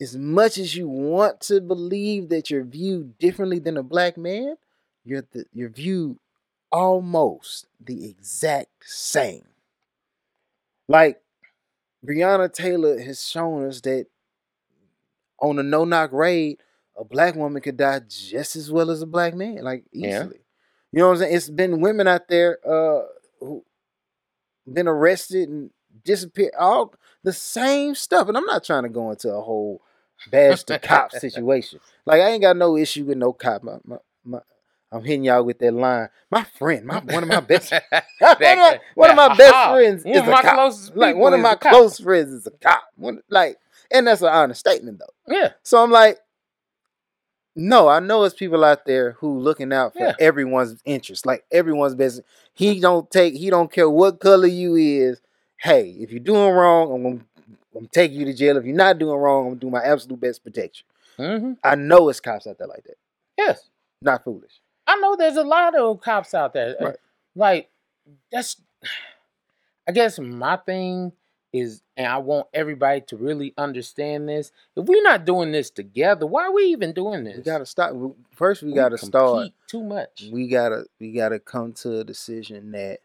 [0.00, 4.56] as much as you want to believe that you're viewed differently than a black man,
[5.04, 6.18] you're the, you're viewed
[6.72, 9.44] almost the exact same.
[10.88, 11.20] Like
[12.04, 14.06] Breonna Taylor has shown us that
[15.40, 16.58] on a no knock raid,
[16.98, 20.10] a black woman could die just as well as a black man, like easily.
[20.10, 20.40] Yeah.
[20.92, 21.36] You know what I'm saying?
[21.36, 23.02] It's been women out there uh,
[23.40, 23.64] who
[24.70, 25.70] been arrested and
[26.04, 28.28] disappeared, all the same stuff.
[28.28, 29.82] And I'm not trying to go into a whole
[30.30, 31.80] bash the cop situation.
[32.06, 33.62] Like I ain't got no issue with no cop.
[33.62, 34.40] My, my, my,
[34.92, 36.08] I'm hitting y'all with that line.
[36.30, 37.72] My friend, my one of my best,
[38.18, 40.96] one, of my, one of my best friends one is a cop.
[40.96, 42.84] Like one of my close friends is a cop.
[42.96, 43.56] One, like,
[43.90, 45.34] and that's an honest statement though.
[45.34, 45.50] Yeah.
[45.62, 46.18] So I'm like,
[47.56, 50.14] no, I know it's people out there who looking out for yeah.
[50.18, 52.20] everyone's interest, like everyone's best.
[52.52, 55.20] He don't take, he don't care what color you is.
[55.64, 57.24] Hey, if you're doing wrong, I'm gonna,
[57.74, 58.58] I'm take you to jail.
[58.58, 60.82] If you're not doing wrong, I'm gonna do my absolute best to protect
[61.18, 61.24] you.
[61.24, 61.52] Mm-hmm.
[61.64, 62.96] I know it's cops out there like that.
[63.38, 63.70] Yes,
[64.02, 64.60] not foolish.
[64.86, 66.76] I know there's a lot of cops out there.
[66.78, 66.96] Right.
[67.34, 67.70] Like
[68.30, 68.60] that's,
[69.88, 71.12] I guess my thing
[71.50, 74.52] is, and I want everybody to really understand this.
[74.76, 77.38] If we're not doing this together, why are we even doing this?
[77.38, 77.94] We gotta stop.
[78.34, 79.48] First, we, we gotta start.
[79.66, 80.24] Too much.
[80.30, 82.98] We gotta we gotta come to a decision that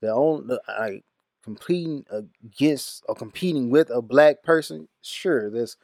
[0.00, 1.04] the only like
[1.42, 4.88] competing against or competing with a black person.
[5.00, 5.76] Sure, there's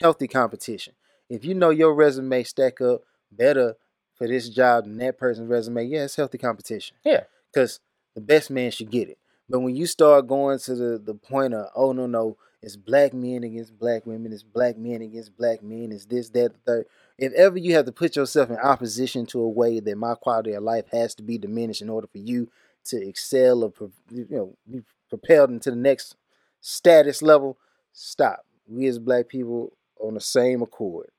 [0.00, 0.94] healthy competition.
[1.28, 3.74] If you know your resume stack up better
[4.14, 6.96] for this job than that person's resume, yeah, it's healthy competition.
[7.04, 7.80] Yeah, because
[8.14, 9.18] the best man should get it.
[9.48, 13.12] But when you start going to the, the point of, oh, no, no, it's black
[13.12, 16.86] men against black women, it's black men against black men, it's this, that, the third.
[17.18, 20.52] If ever you have to put yourself in opposition to a way that my quality
[20.52, 22.48] of life has to be diminished in order for you
[22.86, 23.72] to excel or
[24.10, 26.16] you know be propelled into the next
[26.60, 27.58] status level,
[27.92, 28.44] stop.
[28.66, 31.10] We as black people on the same accord.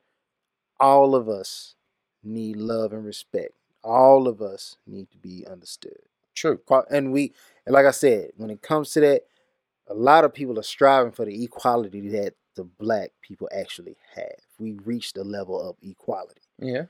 [0.80, 1.76] All of us
[2.24, 3.52] need love and respect.
[3.84, 5.98] All of us need to be understood.
[6.34, 6.60] True.
[6.90, 7.34] And we,
[7.66, 9.24] and like I said, when it comes to that,
[9.88, 14.40] a lot of people are striving for the equality that the black people actually have.
[14.60, 16.42] We reached a level of equality.
[16.60, 16.86] Yeah.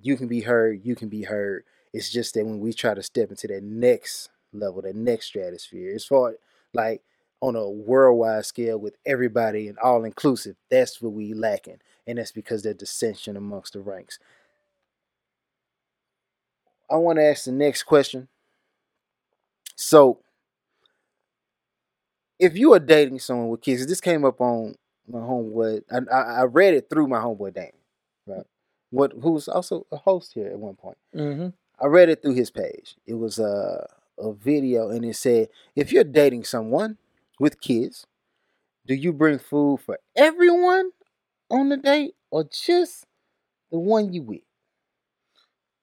[0.00, 1.64] You can be heard, you can be heard.
[1.92, 5.94] It's just that when we try to step into that next level, that next stratosphere,
[5.94, 6.36] it's hard,
[6.72, 7.02] like
[7.40, 11.78] on a worldwide scale with everybody and all inclusive, that's what we lacking.
[12.06, 14.18] And that's because there's dissension amongst the ranks.
[16.90, 18.28] I want to ask the next question.
[19.76, 20.20] So,
[22.38, 24.74] if you are dating someone with kids, this came up on
[25.08, 25.82] my homeboy.
[25.90, 27.70] I, I, I read it through my homeboy Dan,
[28.26, 28.46] right?
[28.90, 30.98] What who's also a host here at one point.
[31.16, 31.48] Mm-hmm.
[31.82, 32.96] I read it through his page.
[33.06, 33.86] It was a
[34.18, 36.98] a video, and it said, if you're dating someone
[37.40, 38.06] with kids,
[38.86, 40.92] do you bring food for everyone
[41.50, 43.06] on the date or just
[43.72, 44.42] the one you with?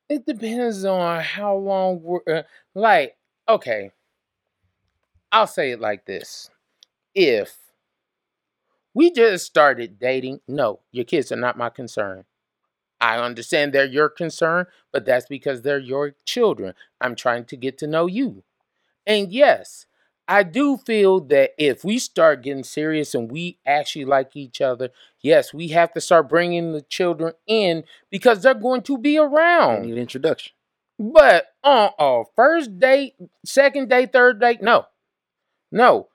[0.09, 2.43] It depends on how long we're uh,
[2.75, 3.17] like.
[3.47, 3.91] Okay,
[5.31, 6.51] I'll say it like this:
[7.15, 7.57] If
[8.93, 12.25] we just started dating, no, your kids are not my concern.
[13.01, 16.73] I understand they're your concern, but that's because they're your children.
[16.99, 18.43] I'm trying to get to know you.
[19.07, 19.85] And yes,
[20.27, 24.89] I do feel that if we start getting serious and we actually like each other,
[25.21, 29.81] yes, we have to start bringing the children in because they're going to be around.
[29.81, 30.53] They need introduction.
[30.99, 33.13] But on uh, first date,
[33.45, 34.85] second date, third date, no.
[35.71, 36.09] No.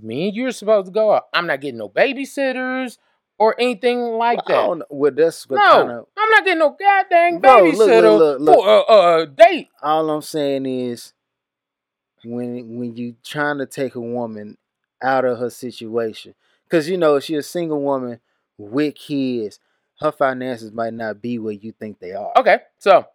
[0.00, 1.24] Me and you are supposed to go out.
[1.32, 2.98] I'm not getting no babysitters
[3.40, 4.68] or anything like that.
[4.68, 6.04] Well, well that's no, kinda...
[6.16, 9.68] I'm not getting no goddamn babysitter look, look, look, for a, a date.
[9.82, 11.14] All I'm saying is
[12.22, 14.58] when when you trying to take a woman
[15.02, 16.34] out of her situation.
[16.68, 18.20] Cause you know, she's a single woman
[18.58, 19.58] with kids,
[20.00, 22.32] her finances might not be where you think they are.
[22.36, 23.06] Okay, so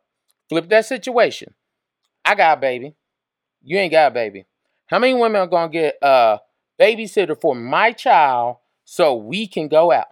[0.50, 1.54] flip that situation.
[2.26, 2.96] I got a baby.
[3.64, 4.46] You ain't got a baby.
[4.88, 6.40] How many women are gonna get a
[6.80, 10.08] babysitter for my child so we can go out?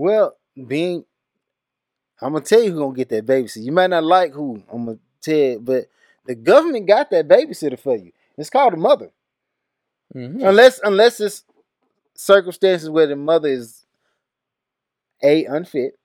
[0.00, 0.34] Well,
[0.66, 1.04] being
[2.22, 3.62] I'm gonna tell you who gonna get that babysitter.
[3.64, 5.88] You might not like who I'm gonna tell you, but
[6.24, 8.10] the government got that babysitter for you.
[8.38, 9.10] It's called a mother.
[10.14, 10.42] Mm-hmm.
[10.42, 11.44] Unless unless it's
[12.14, 13.84] circumstances where the mother is
[15.22, 15.98] A unfit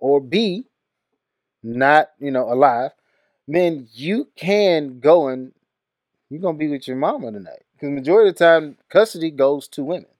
[0.00, 0.66] or B
[1.62, 2.90] not you know alive,
[3.48, 5.52] then you can go and
[6.28, 7.62] you're gonna be with your mama tonight.
[7.72, 10.13] Because majority of the time, custody goes to women.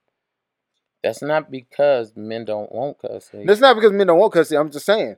[1.05, 3.45] That's not because men don't want custody.
[3.45, 4.59] That's not because men don't want custody.
[4.59, 5.17] I'm just saying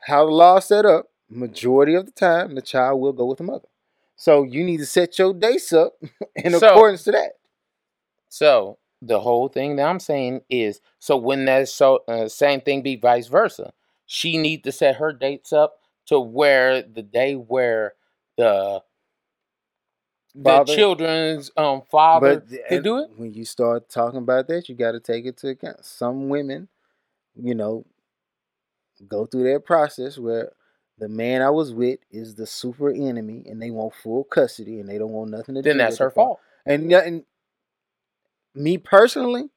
[0.00, 1.06] how the law is set up.
[1.30, 3.68] Majority of the time, the child will go with the mother.
[4.16, 5.94] So you need to set your dates up
[6.36, 7.32] in So- accordance to that.
[8.28, 12.82] So the whole thing that I'm saying is, so when that so uh, same thing
[12.82, 13.72] be vice versa,
[14.06, 17.94] she need to set her dates up to where the day where
[18.36, 18.82] the
[20.34, 23.10] the Father- children's um father But could do it.
[23.16, 25.84] when you start talking about that, you got to take it to account.
[25.84, 26.68] Some women,
[27.34, 27.84] you know,
[29.08, 30.52] go through that process where
[30.98, 34.88] the man I was with is the super enemy, and they want full custody, and
[34.88, 35.66] they don't want nothing to do.
[35.70, 35.78] With it.
[35.78, 36.40] Then that's her fault.
[36.66, 37.24] And, and
[38.54, 39.48] me personally,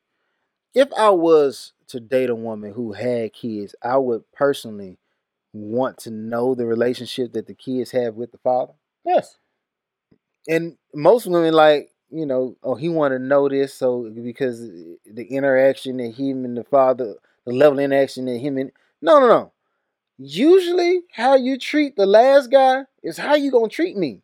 [0.74, 4.98] if I was to date a woman who had kids, I would personally
[5.52, 8.74] want to know the relationship that the kids have with the father.
[9.06, 9.38] Yes.
[10.48, 15.26] And most women like, you know, oh, he want to know this, so because the
[15.30, 17.16] interaction that him and the father,
[17.46, 18.72] the level of interaction that him and
[19.02, 19.52] no, no, no.
[20.18, 24.22] Usually, how you treat the last guy is how you gonna treat me.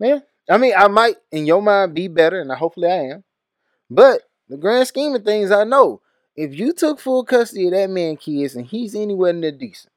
[0.00, 0.22] man.
[0.50, 3.24] I mean, I might in your mind be better, and hopefully I am.
[3.90, 6.00] But the grand scheme of things, I know
[6.36, 9.92] if you took full custody of that man kids and he's anywhere near decent,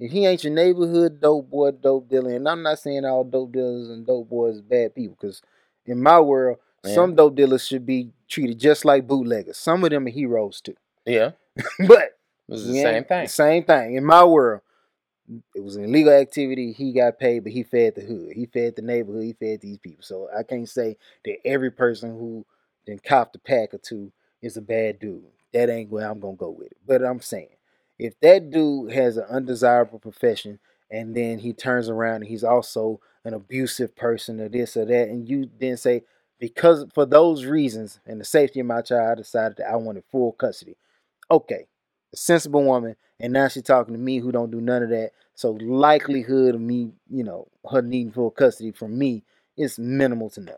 [0.00, 3.52] if he ain't your neighborhood dope boy, dope dealer, and I'm not saying all dope
[3.52, 5.42] dealers and dope boys are bad people, because
[5.86, 6.94] in my world, Yeah.
[6.94, 9.56] some dope dealers should be treated just like bootleggers.
[9.58, 10.76] Some of them are heroes too.
[11.04, 11.32] Yeah.
[11.86, 13.28] but It's the same thing.
[13.28, 13.94] Same thing.
[13.94, 14.62] In my world,
[15.54, 16.72] it was an illegal activity.
[16.72, 18.32] He got paid, but he fed the hood.
[18.34, 19.24] He fed the neighborhood.
[19.24, 20.02] He fed these people.
[20.02, 22.44] So I can't say that every person who
[22.86, 25.22] then copped a pack or two is a bad dude.
[25.52, 26.78] That ain't where I'm gonna go with it.
[26.86, 27.48] But I'm saying,
[28.00, 30.58] if that dude has an undesirable profession
[30.90, 35.08] and then he turns around and he's also an abusive person or this or that,
[35.08, 36.02] and you then say,
[36.38, 40.04] because for those reasons and the safety of my child, I decided that I wanted
[40.10, 40.76] full custody.
[41.30, 41.66] Okay,
[42.12, 45.10] a sensible woman, and now she's talking to me who don't do none of that.
[45.34, 49.22] So likelihood of me, you know, her needing full custody from me
[49.58, 50.56] is minimal to none.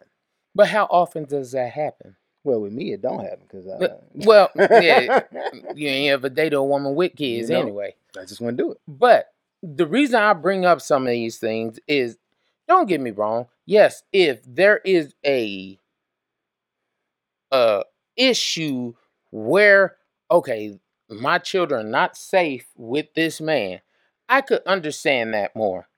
[0.54, 2.14] But how often does that happen?
[2.44, 5.20] Well, with me, it don't happen because I, Well, yeah,
[5.74, 7.62] you ain't ever dated a woman with kids You know.
[7.62, 7.94] anyway.
[8.18, 8.78] I just want to do it.
[8.88, 9.32] But
[9.62, 12.18] the reason I bring up some of these things is
[12.68, 13.46] don't get me wrong.
[13.64, 15.78] Yes, if there is a
[17.50, 17.82] uh
[18.16, 18.94] issue
[19.30, 19.96] where
[20.30, 20.78] okay,
[21.08, 23.80] my children are not safe with this man,
[24.28, 25.88] I could understand that more.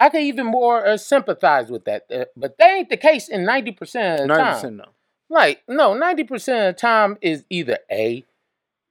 [0.00, 2.04] I could even more uh, sympathize with that.
[2.14, 3.70] Uh, but that ain't the case in 90%
[4.14, 4.54] of the Ninety time.
[4.54, 4.84] percent no.
[5.30, 8.24] Like, no, 90% of the time is either A,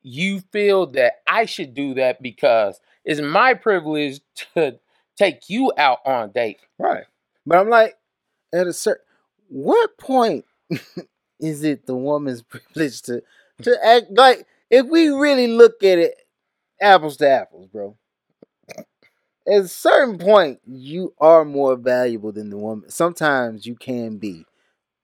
[0.04, 4.22] you feel that I should do that because it's my privilege
[4.54, 4.80] to
[5.18, 6.60] take you out on a date.
[6.78, 7.06] Right.
[7.46, 7.96] But I'm like,
[8.54, 9.04] at a certain
[9.50, 10.46] what point
[11.40, 13.24] is it the woman's privilege to
[13.62, 16.16] to act like if we really look at it
[16.82, 17.98] apples to apples, bro.
[19.48, 22.90] At a certain point, you are more valuable than the woman.
[22.90, 24.46] Sometimes you can be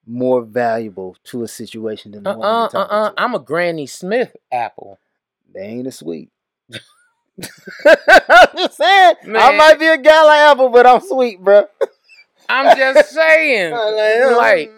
[0.06, 2.46] more valuable to a situation than the Uh woman.
[2.48, 3.10] uh you're uh talking uh.
[3.10, 3.22] to.
[3.22, 4.98] I'm a Granny Smith apple.
[5.52, 6.30] They ain't as sweet.
[7.86, 9.14] I'm just saying.
[9.36, 11.66] I might be a gala Apple, but I'm sweet, bro.
[12.48, 13.72] I'm just saying.
[14.36, 14.72] like,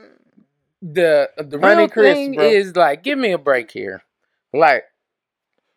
[0.82, 2.44] the the Honey real thing bro.
[2.44, 4.02] is like, give me a break here.
[4.52, 4.84] Like,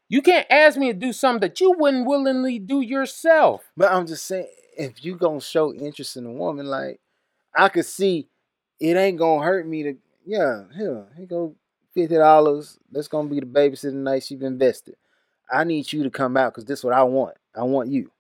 [0.07, 3.63] you can't ask me to do something that you wouldn't willingly do yourself.
[3.75, 4.47] But I'm just saying,
[4.77, 6.99] if you gonna show interest in a woman, like
[7.55, 8.27] I could see,
[8.79, 11.55] it ain't gonna hurt me to, yeah, here, here go
[11.93, 12.77] fifty dollars.
[12.91, 14.95] That's gonna be the babysitter night you've invested.
[15.51, 17.35] I need you to come out because this is what I want.
[17.55, 18.11] I want you.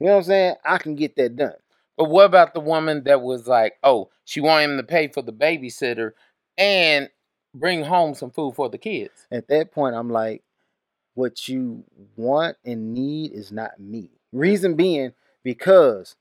[0.00, 0.54] You know what I'm saying?
[0.64, 1.54] I can get that done.
[1.96, 5.22] But what about the woman that was like, oh, she wanted him to pay for
[5.22, 6.12] the babysitter
[6.56, 7.08] and
[7.54, 9.26] bring home some food for the kids?
[9.32, 10.44] At that point, I'm like,
[11.14, 11.82] what you
[12.16, 14.10] want and need is not me.
[14.32, 16.14] Reason being, because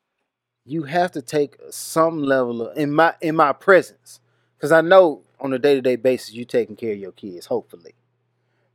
[0.67, 4.19] you have to take some level of in my in my presence.
[4.57, 7.45] Because I know on a day to day basis you taking care of your kids,
[7.47, 7.95] hopefully.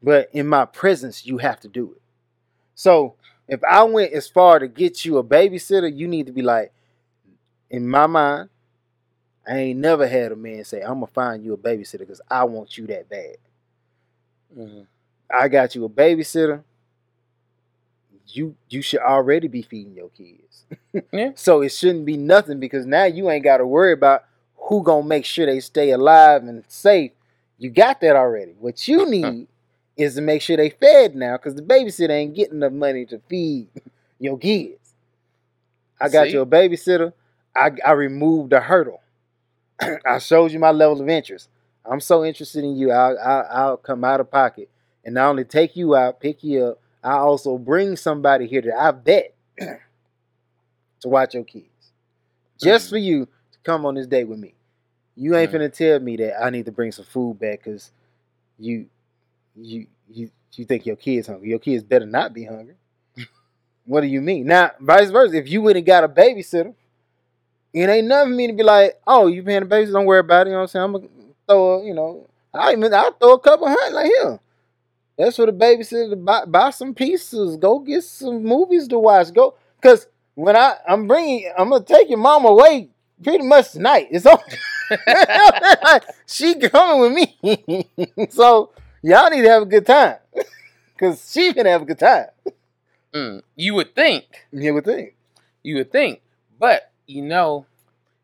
[0.02, 2.02] But in my presence, you have to do it.
[2.74, 3.16] So
[3.48, 6.72] if I went as far to get you a babysitter, you need to be like,
[7.70, 8.50] in my mind,
[9.46, 12.44] I ain't never had a man say, I'm gonna find you a babysitter because I
[12.44, 13.36] want you that bad.
[14.56, 14.86] Mhm.
[15.30, 16.62] I got you a babysitter.
[18.28, 20.64] You you should already be feeding your kids.
[21.12, 21.32] Yeah.
[21.34, 24.24] So it shouldn't be nothing because now you ain't got to worry about
[24.56, 27.12] who gonna make sure they stay alive and safe.
[27.58, 28.52] You got that already.
[28.58, 29.48] What you need
[29.96, 33.20] is to make sure they fed now because the babysitter ain't getting the money to
[33.28, 33.68] feed
[34.18, 34.94] your kids.
[36.00, 36.32] I got See?
[36.32, 37.12] you a babysitter.
[37.56, 39.00] I I removed the hurdle.
[40.06, 41.48] I showed you my level of interest.
[41.84, 42.90] I'm so interested in you.
[42.92, 44.68] I'll, I'll I'll come out of pocket
[45.04, 46.81] and not only take you out, pick you up.
[47.02, 51.92] I also bring somebody here that I bet to watch your kids,
[52.60, 52.90] just Mhm.
[52.90, 54.54] for you to come on this date with me.
[55.16, 55.56] You ain't Mhm.
[55.56, 57.92] finna tell me that I need to bring some food back because
[58.58, 58.88] you
[59.56, 61.50] you you you think your kids hungry.
[61.50, 62.76] Your kids better not be hungry.
[63.86, 64.46] what do you mean?
[64.46, 66.74] Now, vice versa, if you and got a babysitter,
[67.72, 70.20] it ain't nothing for me to be like, oh, you paying a babysitter, don't worry
[70.20, 70.50] about it.
[70.50, 70.84] You know what I'm saying?
[70.84, 71.08] I'm gonna
[71.48, 74.40] throw a, you know, I even I'll throw a couple hundred like here.
[75.16, 79.32] That's for the babysitter to buy, buy some pizzas, go get some movies to watch.
[79.32, 82.88] Go because when I I'm bringing, I'm gonna take your mom away
[83.22, 84.08] pretty much tonight.
[84.10, 84.42] It's over.
[86.26, 87.86] she coming with me,
[88.30, 88.70] so
[89.02, 90.16] y'all need to have a good time
[90.94, 92.26] because she can have a good time.
[93.14, 94.24] Mm, you would think.
[94.52, 95.14] You would think.
[95.62, 96.22] You would think.
[96.58, 97.66] But, you know,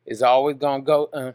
[0.06, 1.04] it's always going to go.
[1.12, 1.32] Uh,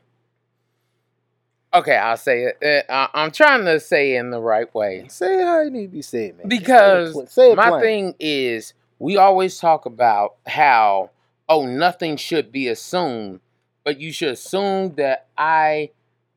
[1.73, 2.85] okay, I'll say it.
[2.89, 5.05] Uh, I- I'm trying to say it in the right way.
[5.09, 6.47] Say it how it need to be said, man.
[6.47, 7.81] Because say it, my plain.
[7.81, 11.09] thing is, we always talk about how,
[11.49, 13.39] oh, nothing should be assumed,
[13.83, 15.91] but you should assume that I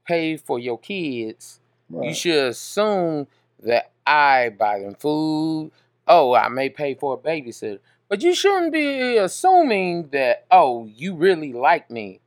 [0.07, 1.61] pay for your kids.
[1.91, 3.29] You should assume
[3.63, 5.71] that I buy them food.
[6.09, 7.79] Oh, I may pay for a babysitter.
[8.09, 12.21] But you shouldn't be assuming that, oh, you really like me.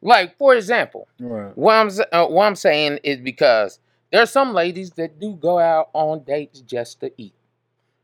[0.00, 1.56] Like, for example, Right.
[1.56, 3.80] what I'm, uh, what I'm saying is because
[4.12, 7.34] there are some ladies that do go out on dates just to eat.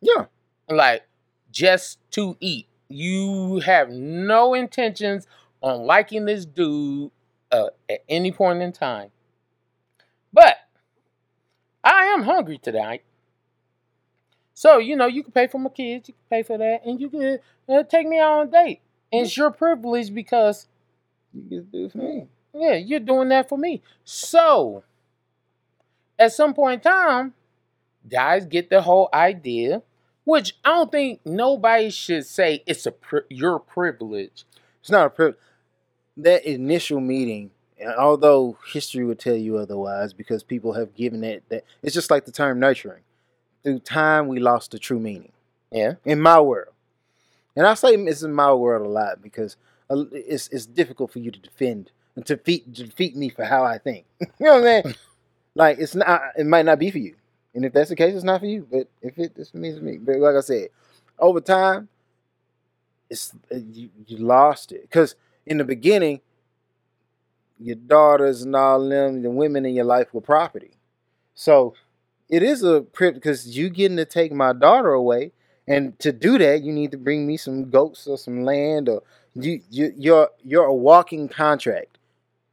[0.01, 0.26] Yeah.
[0.68, 1.03] Like,
[1.51, 2.66] just to eat.
[2.88, 5.26] You have no intentions
[5.62, 7.11] on liking this dude
[7.51, 9.11] uh, at any point in time.
[10.32, 10.57] But
[11.82, 13.03] I am hungry tonight.
[14.53, 17.01] So, you know, you can pay for my kids, you can pay for that, and
[17.01, 17.38] you can
[17.68, 18.80] uh, take me out on a date.
[19.12, 20.66] And it's your privilege because,
[21.35, 22.28] You get to do it for me.
[22.55, 23.82] yeah, you're doing that for me.
[24.05, 24.85] So,
[26.18, 27.35] at some point in time,
[28.09, 29.82] guys get the whole idea,
[30.24, 34.45] which I don't think nobody should say it's a pri- your privilege.
[34.80, 35.39] It's not a privilege.
[36.16, 41.43] That initial meeting, and although history would tell you otherwise, because people have given it
[41.49, 43.03] that it's just like the term nurturing.
[43.64, 45.32] Through time, we lost the true meaning
[45.72, 45.95] Yeah.
[46.05, 46.74] in my world,
[47.57, 49.57] and I say it's in my world a lot because
[49.91, 53.64] it's it's difficult for you to defend and to defeat to defeat me for how
[53.64, 54.07] I think.
[54.20, 54.95] you know what I mean?
[55.55, 56.22] like it's not.
[56.37, 57.14] It might not be for you,
[57.55, 58.66] and if that's the case, it's not for you.
[58.70, 60.68] But if it this means me, but like I said,
[61.18, 61.89] over time,
[63.11, 65.14] it's uh, you, you lost it because
[65.47, 66.20] in the beginning,
[67.59, 70.76] your daughters and all them, the women in your life were property.
[71.35, 71.74] So
[72.28, 75.32] it is a privilege because you getting to take my daughter away,
[75.66, 79.03] and to do that, you need to bring me some goats or some land, or
[79.35, 81.99] you you you're you're a walking contract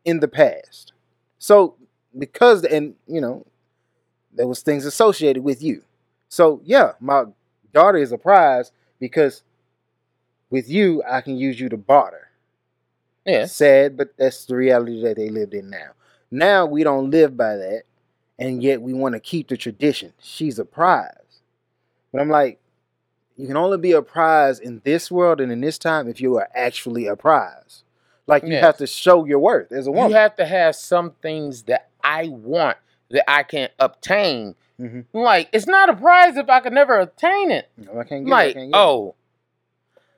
[0.06, 0.94] in the past.
[1.40, 1.76] So
[2.18, 3.46] because and you know
[4.34, 5.84] there was things associated with you.
[6.30, 7.26] So yeah, my
[7.74, 9.44] daughter is a prize because
[10.50, 12.30] with you I can use you to barter.
[13.26, 13.46] Yeah.
[13.46, 15.92] Sad, but that's the reality that they lived in now.
[16.32, 17.84] Now we don't live by that,
[18.40, 20.14] and yet we want to keep the tradition.
[20.20, 21.42] She's a prize.
[22.12, 22.60] But I'm like,
[23.42, 26.38] you can only be a prize in this world and in this time if you
[26.38, 27.84] are actually a prize.
[28.28, 28.64] Like you Yes.
[28.64, 30.12] have to show your worth as a woman.
[30.12, 32.78] You have to have some things that I want
[33.10, 34.56] that I can obtain.
[34.80, 35.06] Mhm.
[35.12, 37.68] Like, it's not a prize if I could never obtain it.
[37.78, 38.70] No, I can't get it, Like, get it.
[38.74, 39.16] oh,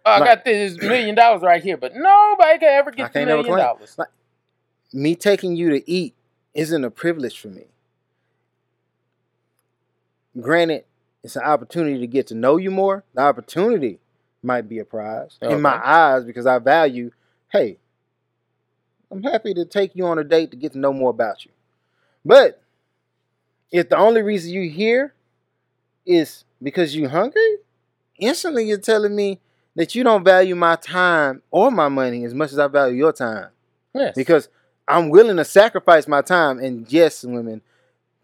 [0.05, 3.57] I Like- got this million dollars right here, but nobody can ever get the million
[3.57, 3.97] dollars.
[3.97, 4.09] Like-
[4.91, 6.13] me taking you to eat
[6.53, 7.67] isn't a privilege for me.
[10.39, 10.85] Granted,
[11.23, 13.03] it's an opportunity to get to know you more.
[13.13, 13.99] The opportunity
[14.41, 17.11] might be a prize in my eyes because I value,
[17.51, 17.77] hey,
[19.09, 21.51] I'm happy to take you on a date to get to know more about you.
[22.25, 22.61] But
[23.71, 25.13] if the only reason you here
[26.05, 27.57] is because you hungry,
[28.17, 29.39] instantly you're telling me
[29.75, 33.13] that you don't value my time or my money as much as I value your
[33.13, 33.49] time
[33.95, 34.13] Yes.
[34.15, 34.49] because
[34.87, 36.59] I'm willing to sacrifice my time.
[36.59, 37.61] And yes, women,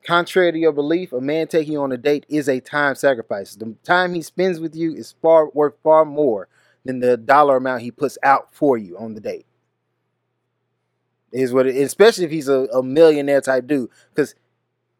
[0.06, 3.56] contrary to your belief, a man taking you on a date is a time sacrifice.
[3.56, 6.47] The time he spends with you is far worth far more
[6.86, 9.45] than the dollar amount he puts out for you on the date.
[11.32, 13.89] Is what it, especially if he's a, a millionaire type dude.
[14.10, 14.34] Because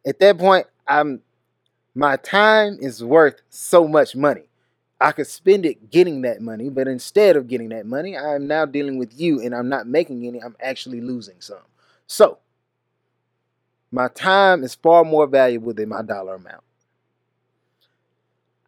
[0.06, 1.22] at that point, I'm
[1.94, 4.44] my time is worth so much money.
[5.00, 8.46] I could spend it getting that money, but instead of getting that money, I am
[8.46, 11.58] now dealing with you and I'm not making any, I'm actually losing some.
[12.06, 12.38] So,
[13.90, 16.62] my time is far more valuable than my dollar amount.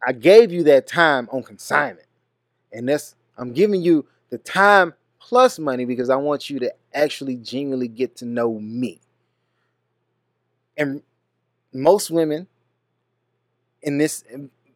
[0.05, 2.07] I gave you that time on consignment.
[2.71, 7.37] And that's I'm giving you the time plus money because I want you to actually
[7.37, 8.99] genuinely get to know me.
[10.77, 11.01] And
[11.73, 12.47] most women
[13.81, 14.23] in this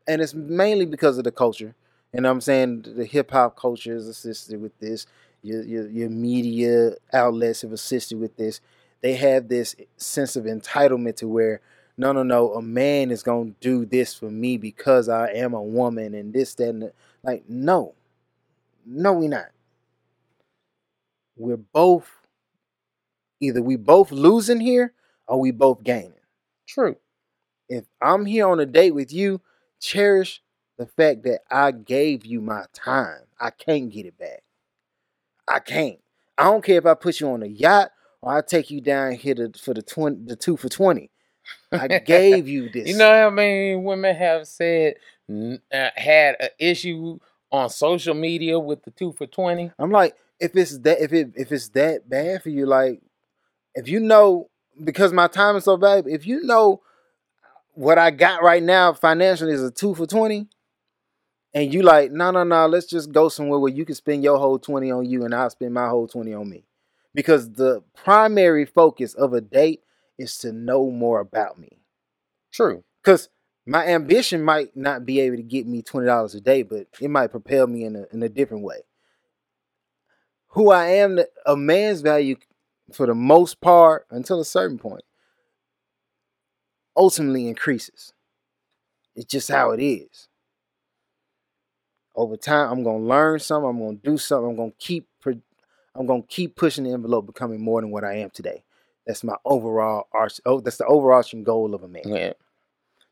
[0.08, 1.76] and it's mainly because of the culture.
[2.14, 5.06] And I'm saying the hip hop culture is assisted with this.
[5.43, 8.62] Your, your your media outlets have assisted with this.
[9.02, 11.62] They have this sense of entitlement to where
[11.98, 15.62] no no no a man is gonna do this for me because I am a
[15.62, 16.93] woman and this that and the,
[17.24, 17.95] like no
[18.86, 19.48] no we not
[21.38, 22.10] we're both
[23.39, 24.93] either we both losing here
[25.28, 26.14] or we both gaining.
[26.68, 26.98] True.
[27.70, 29.41] If I'm here on a date with you,
[29.80, 30.41] cherish
[30.78, 33.22] the fact that I gave you my time.
[33.39, 34.43] I can't get it back.
[35.48, 36.00] I can't.
[36.38, 37.91] I don't care if I put you on a yacht
[38.22, 41.11] or I take you down here to, for the twenty, the two for twenty.
[41.72, 42.88] I gave you this.
[42.88, 44.95] You know how many women have said
[45.30, 47.20] uh, had an issue
[47.51, 49.72] on social media with the two for twenty?
[49.78, 53.01] I'm like, if it's that if it if it's that bad for you, like
[53.76, 54.49] if you know
[54.84, 56.82] because my time is so valuable, if you know
[57.74, 60.47] what I got right now financially is a two for twenty,
[61.57, 64.38] and you like, no, no, no, let's just go somewhere where you can spend your
[64.38, 66.66] whole 20 on you and I'll spend my whole 20 on me.
[67.18, 69.82] Because the primary focus of a date
[70.20, 71.80] is to know more about me.
[72.51, 72.84] True.
[73.03, 73.30] Because
[73.65, 77.32] my ambition might not be able to get me $20 a day, but it might
[77.32, 78.82] propel me in a, in a different way.
[80.49, 82.36] Who I am, a man's value
[82.93, 85.03] for the most part, until a certain point,
[86.95, 88.13] ultimately increases.
[89.15, 90.30] It's just how it is
[92.18, 94.78] over time i'm going to learn something i'm going to do something i'm going to
[94.78, 95.07] keep
[95.98, 98.64] i'm going to keep pushing the envelope becoming more than what i am today
[99.06, 102.34] that's my overall arch oh that's the overarching goal of a man Yeah.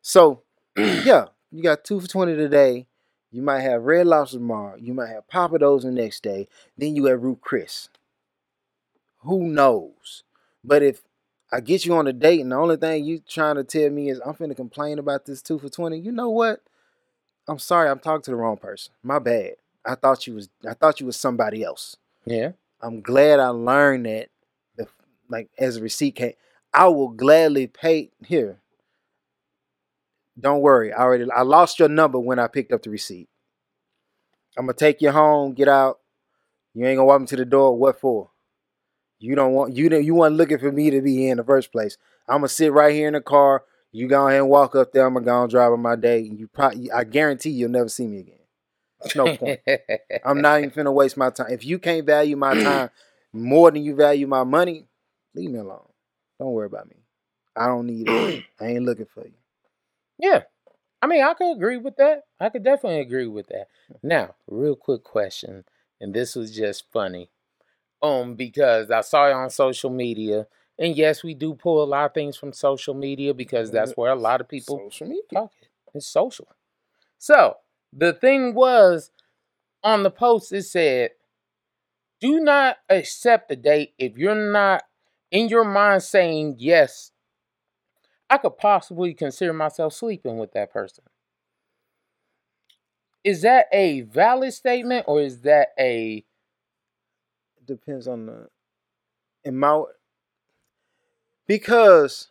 [0.02, 0.42] so
[0.78, 2.88] yeah you got two for 20 today
[3.32, 7.06] you might have red lobster tomorrow you might have Pappadeaux the next day then you
[7.06, 7.90] have Ruth's Chris
[9.20, 10.24] who knows
[10.64, 11.02] but if
[11.52, 14.10] i get you on a date and the only thing you trying to tell me
[14.10, 16.62] is i'm finna complain about this two for 20 you know what
[17.48, 18.94] I'm sorry, I'm talking to the wrong person.
[19.04, 19.52] My bad.
[19.86, 21.96] I thought you was I thought you was somebody else.
[22.26, 22.54] Yeah.
[22.82, 24.30] I'm glad I learned that
[25.30, 26.34] like as a receipt came.
[26.73, 28.61] I will gladly pay here.
[30.39, 30.91] Don't worry.
[30.91, 33.30] I already I lost your number when I picked up the receipt.
[34.57, 35.99] I'm gonna take you home, get out.
[36.73, 37.78] You ain't gonna walk me to the door.
[37.78, 38.32] What for?
[39.19, 41.71] You don't want you you weren't looking for me to be here in the first
[41.71, 41.97] place.
[42.28, 43.63] I'm gonna sit right here in the car
[43.95, 45.05] you go ahead and walk up there.
[45.05, 46.19] I'm gonna go and drive on my day.
[46.19, 48.45] You probably, I guarantee you'll never see me again.
[49.16, 49.60] No point.
[50.24, 51.48] I'm not even finna waste my time.
[51.52, 52.89] If you can't value my time
[53.34, 54.88] more than you value my money,
[55.34, 55.88] leave me alone.
[56.39, 56.96] Don't worry about me.
[57.56, 58.43] I don't need it.
[58.60, 59.34] I ain't looking for you.
[60.18, 60.43] Yeah.
[61.02, 62.24] I mean, I could agree with that.
[62.39, 63.68] I could definitely agree with that.
[64.02, 65.66] Now, real quick question,
[66.02, 67.30] and this was just funny.
[68.02, 72.06] Um, because I saw it on social media and yes, we do pull a lot
[72.06, 75.24] of things from social media because that's where a lot of people social media.
[75.34, 75.52] talk.
[75.93, 76.48] It's social.
[77.18, 77.58] So
[77.96, 79.12] the thing was
[79.84, 81.12] on the post, it said,
[82.20, 84.84] do not accept a date if you're not
[85.32, 87.12] in your mind saying, yes,
[88.30, 91.03] I could possibly consider myself sleeping with that person.
[93.24, 96.24] Is that a valid statement or is that a
[97.65, 99.84] depends on the my
[101.48, 102.30] because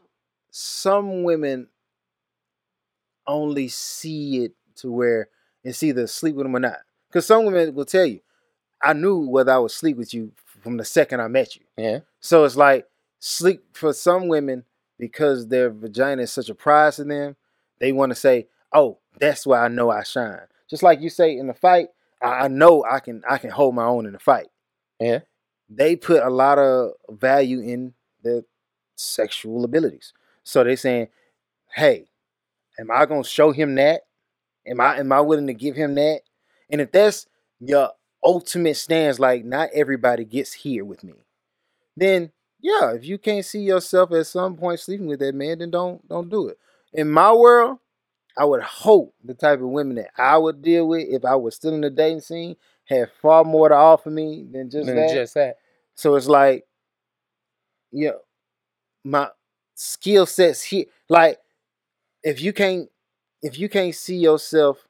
[0.50, 1.68] some women
[3.26, 5.28] only see it to where
[5.64, 6.78] it's either sleep with them or not.
[7.08, 8.20] Because some women will tell you,
[8.82, 10.32] I knew whether I would sleep with you
[10.62, 11.62] from the second I met you.
[11.76, 12.00] Yeah.
[12.20, 12.86] So it's like
[13.18, 14.64] sleep for some women
[14.98, 17.36] because their vagina is such a prize to them.
[17.80, 21.36] They want to say, "Oh, that's why I know I shine." Just like you say
[21.36, 21.88] in the fight,
[22.22, 24.48] I know I can I can hold my own in the fight.
[25.00, 25.20] Yeah.
[25.68, 28.42] They put a lot of value in their
[28.96, 30.12] sexual abilities.
[30.42, 31.08] So they're saying,
[31.74, 32.06] hey,
[32.78, 34.02] am I gonna show him that?
[34.66, 36.22] Am I am I willing to give him that?
[36.70, 37.26] And if that's
[37.60, 37.90] your
[38.24, 41.14] ultimate stance, like not everybody gets here with me,
[41.96, 45.70] then yeah, if you can't see yourself at some point sleeping with that man, then
[45.70, 46.58] don't don't do it.
[46.92, 47.78] In my world,
[48.36, 51.54] I would hope the type of women that I would deal with if I was
[51.54, 55.12] still in the dating scene had far more to offer me than just than that.
[55.12, 55.56] just that?
[55.94, 56.64] So it's like,
[57.92, 58.12] yeah,
[59.04, 59.28] my
[59.74, 60.86] skill sets here.
[61.08, 61.38] Like,
[62.22, 62.88] if you can't,
[63.44, 64.88] if you can't see yourself,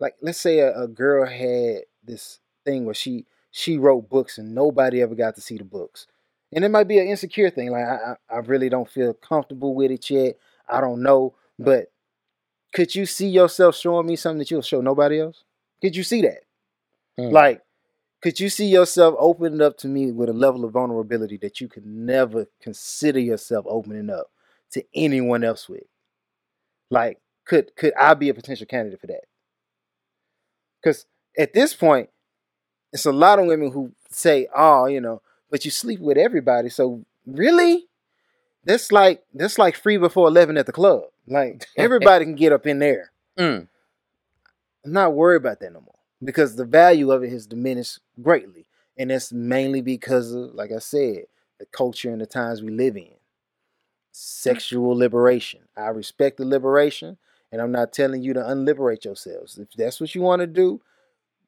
[0.00, 4.54] like, let's say a, a girl had this thing where she she wrote books and
[4.54, 6.06] nobody ever got to see the books,
[6.50, 7.70] and it might be an insecure thing.
[7.70, 10.38] Like, I I really don't feel comfortable with it yet.
[10.66, 11.92] I don't know, but
[12.72, 15.44] could you see yourself showing me something that you'll show nobody else?
[15.82, 16.40] Could you see that?
[17.20, 17.32] Mm.
[17.32, 17.62] Like,
[18.22, 21.68] could you see yourself opening up to me with a level of vulnerability that you
[21.68, 24.30] could never consider yourself opening up
[24.70, 25.84] to anyone else with?
[26.90, 29.24] Like, could could I be a potential candidate for that?
[30.80, 31.06] Because
[31.36, 32.10] at this point,
[32.92, 36.68] it's a lot of women who say, "Oh, you know," but you sleep with everybody,
[36.68, 37.86] so really,
[38.64, 41.02] that's like that's like free before eleven at the club.
[41.26, 43.10] Like everybody can get up in there.
[43.38, 43.68] Mm.
[44.84, 48.66] I'm not worried about that no more because the value of it has diminished greatly,
[48.96, 51.24] and that's mainly because of, like I said,
[51.58, 53.17] the culture and the times we live in.
[54.20, 55.60] Sexual liberation.
[55.76, 57.18] I respect the liberation,
[57.52, 59.56] and I'm not telling you to unliberate yourselves.
[59.58, 60.80] If that's what you want to do,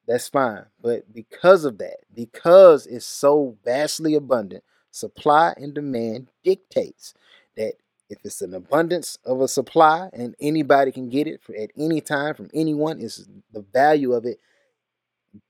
[0.07, 0.63] that's fine.
[0.81, 7.13] But because of that, because it's so vastly abundant, supply and demand dictates
[7.57, 7.73] that
[8.09, 12.35] if it's an abundance of a supply and anybody can get it at any time
[12.35, 14.39] from anyone, is the value of it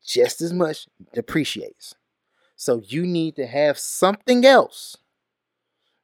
[0.04, 1.94] just as much depreciates.
[2.56, 4.98] So you need to have something else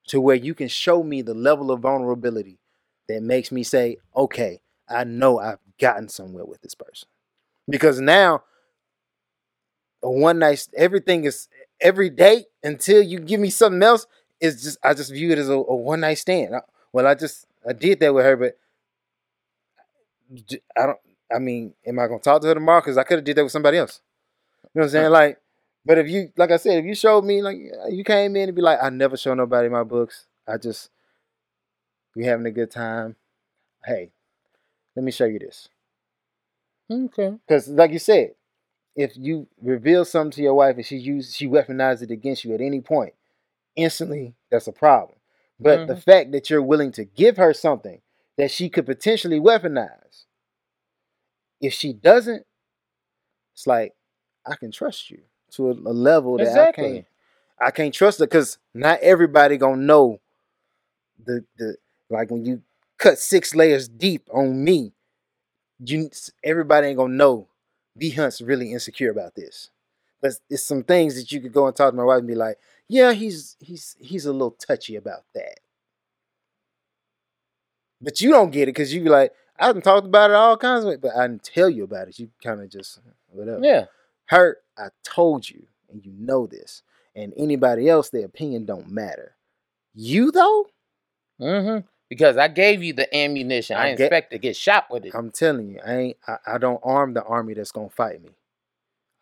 [0.07, 2.59] to where you can show me the level of vulnerability
[3.09, 7.07] that makes me say, okay, I know I've gotten somewhere with this person.
[7.69, 8.43] Because now
[10.03, 11.47] a one night everything is
[11.81, 14.05] every day until you give me something else
[14.39, 16.55] is just I just view it as a, a one night stand.
[16.55, 16.61] I-
[16.93, 18.57] well, I just I did that with her, but
[20.77, 20.97] I don't.
[21.33, 22.79] I mean, am I gonna talk to her tomorrow?
[22.81, 24.01] Because I could have did that with somebody else.
[24.73, 25.11] You know what I'm saying?
[25.11, 25.39] Like,
[25.87, 27.57] but if you, like I said, if you showed me, like,
[27.89, 30.27] you came in and be like, I never show nobody my books.
[30.47, 30.89] I just
[32.15, 33.15] we having a good time.
[33.85, 34.11] Hey,
[34.95, 35.69] let me show you this.
[36.91, 37.37] Okay.
[37.47, 38.35] Because, like you said,
[38.95, 42.53] if you reveal something to your wife and she use she weaponizes it against you
[42.53, 43.13] at any point,
[43.75, 45.19] instantly that's a problem.
[45.59, 46.03] But the Mhm.
[46.03, 48.01] fact that you're willing to give her something
[48.37, 50.25] that she could potentially weaponize,
[51.61, 52.45] if she doesn't,
[53.53, 53.95] it's like
[54.45, 55.23] I can trust you
[55.57, 57.05] to a, a level that I can't.
[57.59, 60.19] I can't trust her because not everybody gonna know
[61.23, 61.75] the the
[62.09, 62.61] like when you
[62.97, 64.93] cut six layers deep on me,
[65.79, 66.09] you
[66.43, 67.47] everybody ain't gonna know
[67.97, 69.69] B Hunt's really insecure about this.
[70.21, 72.35] But it's some things that you could go and talk to my wife and be
[72.35, 72.57] like,
[72.87, 75.59] yeah, he's he's he's a little touchy about that.
[78.01, 80.57] But you don't get it because you be like, I done talked about it all
[80.57, 82.19] kinds of ways, but I didn't tell you about it.
[82.19, 82.99] You kind of just
[83.31, 83.59] whatever.
[83.63, 83.85] Yeah.
[84.25, 86.83] Hurt, I told you, and you know this.
[87.15, 89.35] And anybody else, their opinion don't matter.
[89.95, 90.67] You though,
[91.41, 91.85] Mm-hmm.
[92.09, 93.75] Because I gave you the ammunition.
[93.77, 95.13] I, I get- expect to get shot with it.
[95.13, 98.29] I'm telling you, I ain't I, I don't arm the army that's gonna fight me.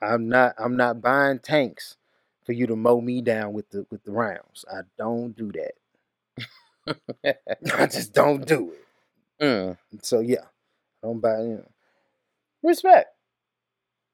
[0.02, 1.98] I'm not I'm not buying tanks
[2.45, 4.65] for you to mow me down with the with the rounds.
[4.72, 7.38] I don't do that.
[7.73, 8.80] I just don't do it.
[9.41, 9.77] Mm.
[10.02, 10.45] So yeah.
[11.03, 11.72] I don't buy you know.
[12.64, 13.10] Respect.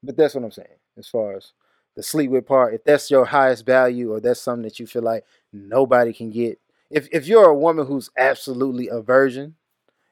[0.02, 0.66] But that's what I'm saying.
[0.96, 1.52] As far as
[1.96, 5.02] the sleep with part, if that's your highest value or that's something that you feel
[5.02, 6.58] like nobody can get.
[6.90, 9.56] If if you're a woman who's absolutely a virgin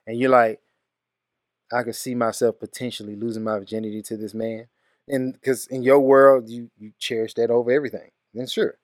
[0.07, 0.61] and you're like,
[1.73, 4.66] I could see myself potentially losing my virginity to this man.
[5.09, 8.77] And because in your world you you cherish that over everything, then sure.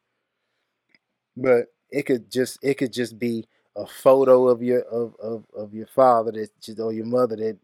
[1.36, 3.46] But it could just it could just be
[3.76, 7.58] a photo of your of of, of your father that or your mother that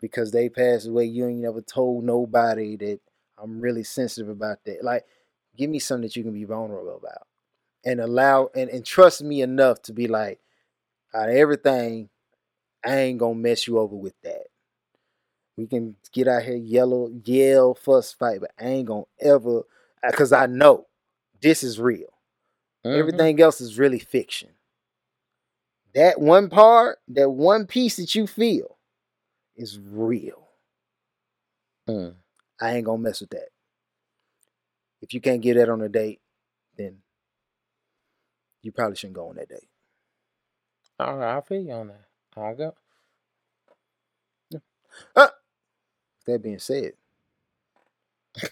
[0.00, 3.00] because they passed away, you ain't never told nobody that
[3.42, 4.82] I'm really sensitive about that.
[4.82, 5.04] Like,
[5.56, 7.26] give me something that you can be vulnerable about.
[7.84, 10.40] And allow and, and trust me enough to be like,
[11.14, 12.08] out of everything,
[12.84, 14.46] I ain't gonna mess you over with that.
[15.56, 19.62] We can get out here, yellow, yell, fuss, fight, but I ain't gonna ever
[20.06, 20.86] because I know
[21.40, 22.12] this is real.
[22.84, 22.98] Mhm.
[22.98, 24.50] Everything else is really fiction.
[25.94, 28.78] That one part, that one piece that you feel
[29.56, 30.48] is real.
[31.88, 32.14] Mm.
[32.60, 33.48] I ain't gonna mess with that.
[35.00, 36.20] If you can't get that on a date,
[36.76, 36.98] then
[38.62, 39.68] you probably shouldn't go on that date.
[40.98, 42.04] All right, I'll feel you on that.
[42.36, 42.74] I'll go.
[45.14, 45.30] Ah!
[46.26, 46.92] That being said,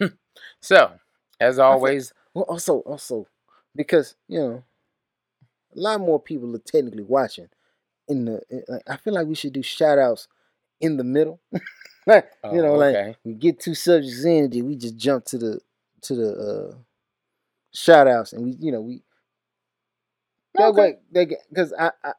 [0.61, 0.93] So,
[1.41, 3.27] as always, well, also, also,
[3.75, 4.65] because you know,
[5.77, 7.49] a lot more people are technically watching.
[8.09, 10.29] In the, in- like, I feel like we should do shout outs
[10.81, 11.41] in the middle.
[12.51, 15.61] you know, Oh, like we get two subjects in, then we just jump to the
[16.03, 16.31] to the
[16.73, 16.77] uh
[17.75, 19.03] shout outs, and we, you know, we
[20.59, 20.75] that Okay.
[20.75, 22.13] way they because I, I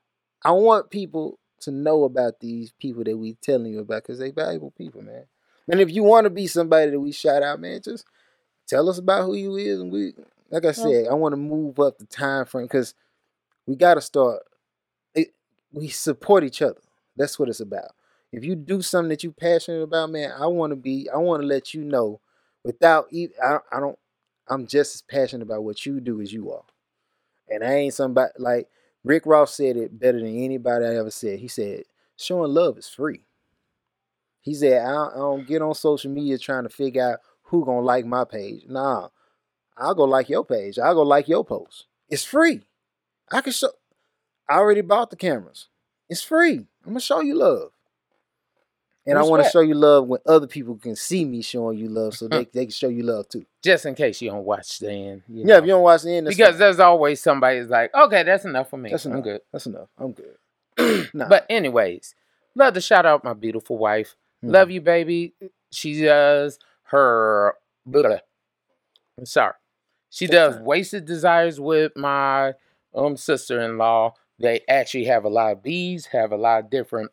[0.43, 4.31] I want people to know about these people that we telling you about because they
[4.31, 5.25] valuable people, man.
[5.69, 8.05] And if you want to be somebody that we shout out, man, just
[8.67, 10.13] tell us about who you is, and we
[10.51, 12.93] like I said, I want to move up the time frame because
[13.67, 14.43] we got to start.
[15.15, 15.29] It,
[15.73, 16.81] we support each other.
[17.17, 17.91] That's what it's about.
[18.31, 21.09] If you do something that you're passionate about, man, I want to be.
[21.13, 22.19] I want to let you know
[22.63, 23.07] without.
[23.11, 23.35] even.
[23.43, 23.59] I.
[23.71, 23.97] I don't.
[24.49, 26.63] I'm just as passionate about what you do as you are,
[27.49, 28.69] and I ain't somebody like
[29.03, 31.39] Rick Ross said it better than anybody I ever said.
[31.39, 31.83] He said,
[32.17, 33.21] "Showing love is free."
[34.41, 37.65] He said, "I don't, I don't get on social media trying to figure out who
[37.65, 38.63] gonna like my page.
[38.67, 39.09] Nah,
[39.77, 40.79] I'll go like your page.
[40.79, 41.87] I'll go like your post.
[42.09, 42.63] It's free.
[43.31, 43.71] I can show.
[44.49, 45.69] I already bought the cameras.
[46.09, 46.67] It's free.
[46.85, 47.71] I'm gonna show you love.
[49.07, 51.87] And I want to show you love when other people can see me showing you
[51.87, 53.45] love, so they, they can show you love too.
[53.63, 55.23] Just in case you don't watch the end.
[55.29, 55.57] you Yeah, know.
[55.59, 58.69] if you don't watch the end, that's because there's always somebody like, okay, that's enough
[58.69, 58.89] for me.
[58.91, 59.41] That's I'm good.
[59.51, 59.87] that's enough.
[59.97, 61.09] I'm good.
[61.13, 62.13] nah, But anyways,
[62.53, 64.15] love to shout out my beautiful wife.
[64.43, 64.51] Mhm.
[64.51, 65.33] Love you, baby.
[65.71, 67.55] She does her.
[69.17, 69.53] I'm sorry.
[70.09, 72.53] She does wasted desires with my
[72.93, 74.13] um sister-in-law.
[74.39, 77.11] They actually have a lot of beads, have a lot of different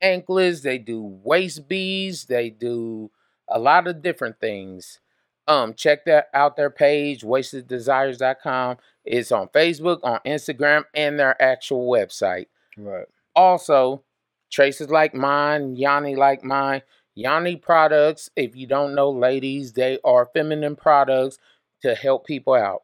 [0.00, 0.60] anklets.
[0.60, 2.26] They do waist beads.
[2.26, 3.10] They do
[3.48, 5.00] a lot of different things.
[5.48, 8.78] Um, check that out their page, wasteddesires.com.
[9.04, 12.46] It's on Facebook, on Instagram, and their actual website.
[12.76, 13.06] right.
[13.34, 14.02] Also,
[14.50, 16.82] Tresses like mine, Yoni like mine.
[17.14, 21.38] Yoni products, if you don't know, ladies, they are feminine products
[21.82, 22.82] to help people out.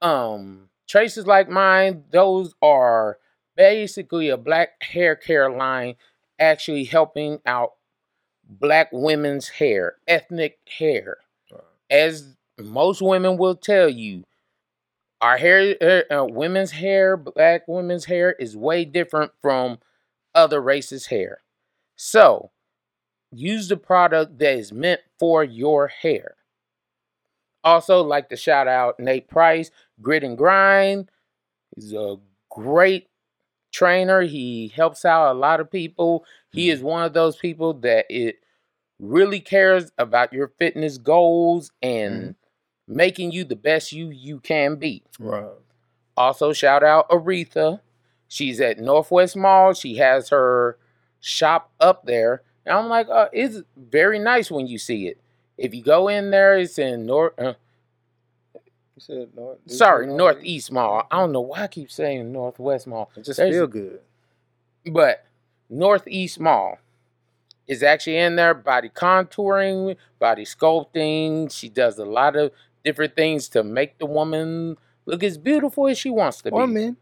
[0.00, 3.18] Um, Tresses like mine, those are
[3.56, 5.96] basically a black hair care line
[6.42, 7.74] actually helping out
[8.44, 11.18] black women's hair, ethnic hair.
[11.50, 11.60] Right.
[11.88, 14.24] As most women will tell you,
[15.20, 19.78] our hair, hair- uh, women's hair, black women's hair is way different from
[20.34, 21.38] other races' hair.
[21.94, 22.50] So,
[23.30, 26.34] use the product that is meant for your hair.
[27.62, 29.70] Also, like to shout out Nate Price,
[30.00, 31.08] Grit and Grind.
[31.76, 32.16] He's a
[32.50, 33.06] great
[33.72, 34.22] trainer.
[34.22, 36.24] He helps out a lot of people.
[36.52, 38.36] He is one of those people that it
[39.00, 42.36] really cares about your fitness goals and
[42.86, 45.02] making you the best you you can be.
[45.18, 45.46] Right.
[46.16, 47.80] Also, shout out Aretha.
[48.28, 49.72] She's at Northwest Mall.
[49.72, 50.78] She has her
[51.20, 52.42] shop up there.
[52.64, 55.20] And I'm like, uh, it's very nice when you see it.
[55.58, 57.38] If you go in there, it's in North.
[57.38, 57.54] Uh,
[59.08, 59.58] You said north.
[59.66, 61.06] sorry, Northeast Mall.
[61.10, 63.10] I don't know why I keep saying Northwest Mall.
[63.16, 64.00] It just There's- feel good.
[64.90, 65.24] but
[65.68, 66.78] Northeast Mall
[67.66, 71.50] is actually in there body contouring, body sculpting.
[71.52, 72.52] She does a lot of
[72.84, 74.76] different things to make the woman
[75.06, 76.56] look as beautiful as she wants to be.
[76.56, 76.96] Or men.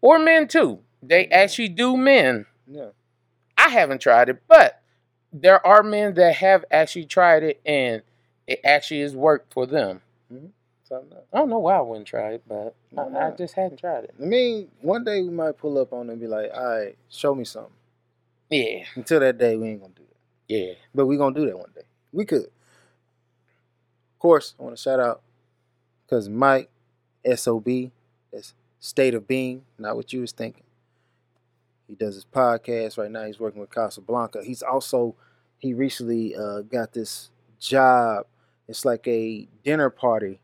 [0.00, 0.80] or men too.
[1.02, 1.32] They mm-hmm.
[1.32, 2.46] actually do men.
[2.66, 2.90] Yeah.
[3.56, 4.82] I haven't tried it, but
[5.32, 8.02] there are men that have actually tried it and
[8.46, 10.02] it actually has worked for them.
[10.88, 11.18] Something.
[11.32, 14.14] I don't know why I wouldn't try it, but I, I just hadn't tried it.
[14.20, 16.96] I mean, one day we might pull up on it and be like, all right,
[17.08, 17.72] show me something.
[18.50, 20.54] Yeah, Until that day, we ain't gonna do that.
[20.54, 20.72] yeah.
[20.94, 21.82] But we gonna do that one day.
[22.12, 22.44] We could.
[22.44, 25.22] Of course, I want to shout out
[26.04, 26.70] because Mike,
[27.34, 27.68] SOB,
[28.32, 30.62] that's State of Being, not what you was thinking.
[31.88, 33.24] He does his podcast right now.
[33.24, 34.44] He's working with Casablanca.
[34.44, 35.16] He's also
[35.58, 38.26] he recently uh, got this job.
[38.68, 40.40] It's like a dinner party,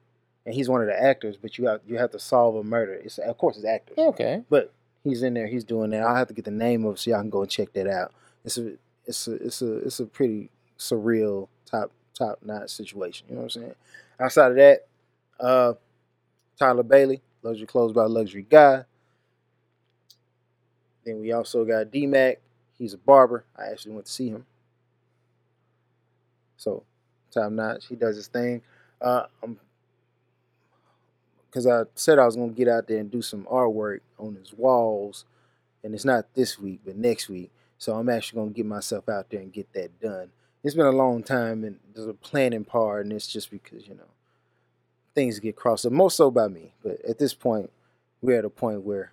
[0.46, 1.36] and he's one of the actors.
[1.36, 2.94] But you have you have to solve a murder.
[2.94, 4.42] It's of course it's actors, Okay.
[4.50, 4.72] but
[5.04, 5.46] he's in there.
[5.46, 6.02] He's doing that.
[6.02, 7.86] I'll have to get the name of it so y'all can go and check that
[7.86, 8.12] out.
[8.44, 8.72] It's a
[9.06, 13.26] it's a it's a it's a pretty surreal top top notch situation.
[13.28, 13.74] You know what I'm saying?
[14.20, 14.86] Outside of that,
[15.40, 15.72] uh,
[16.58, 18.84] Tyler Bailey, Luxury Clothes by Luxury Guy.
[21.04, 22.38] Then we also got D Mac.
[22.78, 23.44] He's a barber.
[23.56, 24.44] I actually went to see him.
[26.56, 26.84] So
[27.30, 27.86] top notch.
[27.86, 28.62] He does his thing.
[29.00, 29.58] Uh, I'm
[31.52, 34.54] because I said I was gonna get out there and do some artwork on his
[34.54, 35.26] walls,
[35.84, 37.50] and it's not this week, but next week.
[37.76, 40.30] So I'm actually gonna get myself out there and get that done.
[40.64, 43.94] It's been a long time, and there's a planning part, and it's just because you
[43.94, 44.08] know
[45.14, 46.72] things get crossed up, more so by me.
[46.82, 47.70] But at this point,
[48.22, 49.12] we're at a point where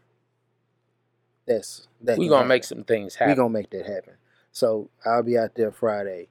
[1.45, 2.18] that's that.
[2.18, 2.48] We're gonna happen.
[2.48, 3.32] make some things happen.
[3.32, 4.14] We're gonna make that happen.
[4.53, 6.30] So I'll be out there Friday.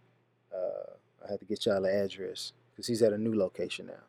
[0.55, 0.93] Uh,
[1.27, 4.05] I have to get y'all the address because he's at a new location now.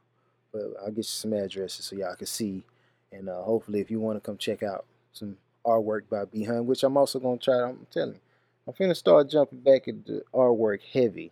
[0.52, 2.64] But I'll get you some addresses so y'all can see,
[3.12, 6.66] and uh, hopefully, if you want to come check out some artwork by B Hunt,
[6.66, 7.62] which I'm also gonna try.
[7.70, 8.20] I'm telling you,
[8.68, 11.32] I'm finna start jumping back into artwork heavy,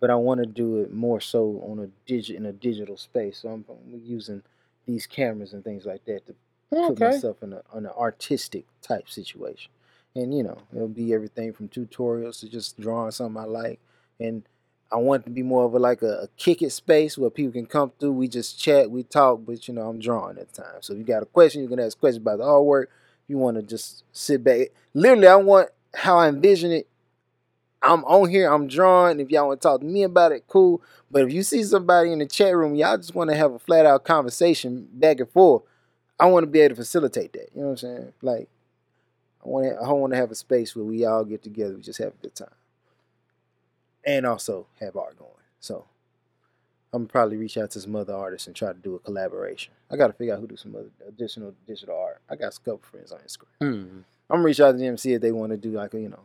[0.00, 3.38] but I want to do it more so on a digit in a digital space.
[3.38, 4.42] So I'm, I'm using
[4.86, 6.34] these cameras and things like that to
[6.70, 9.70] put myself in a on an artistic type situation.
[10.14, 13.80] And you know, it'll be everything from tutorials to just drawing something I like.
[14.20, 14.42] And
[14.90, 17.30] I want it to be more of a like a, a kick it space where
[17.30, 18.12] people can come through.
[18.12, 20.80] We just chat, we talk, but you know, I'm drawing at the time.
[20.80, 22.84] So if you got a question, you can ask questions about the artwork.
[22.84, 26.88] If you want to just sit back, literally, I want how I envision it,
[27.82, 29.20] I'm on here, I'm drawing.
[29.20, 30.82] If y'all want to talk to me about it, cool.
[31.10, 33.58] But if you see somebody in the chat room, y'all just want to have a
[33.58, 35.62] flat out conversation back and forth.
[36.18, 37.50] I want to be able to facilitate that.
[37.54, 38.12] You know what I'm saying?
[38.22, 38.48] Like,
[39.44, 41.82] I want to, I want to have a space where we all get together, we
[41.82, 42.48] just have a good time,
[44.04, 45.30] and also have art going.
[45.60, 45.84] So,
[46.92, 49.72] I'm gonna probably reach out to some other artists and try to do a collaboration.
[49.90, 52.20] I got to figure out who do some other additional digital art.
[52.30, 53.46] I got a couple friends on Instagram.
[53.60, 53.98] Hmm.
[54.30, 56.00] I'm gonna reach out to them and see if they want to do like a
[56.00, 56.20] you know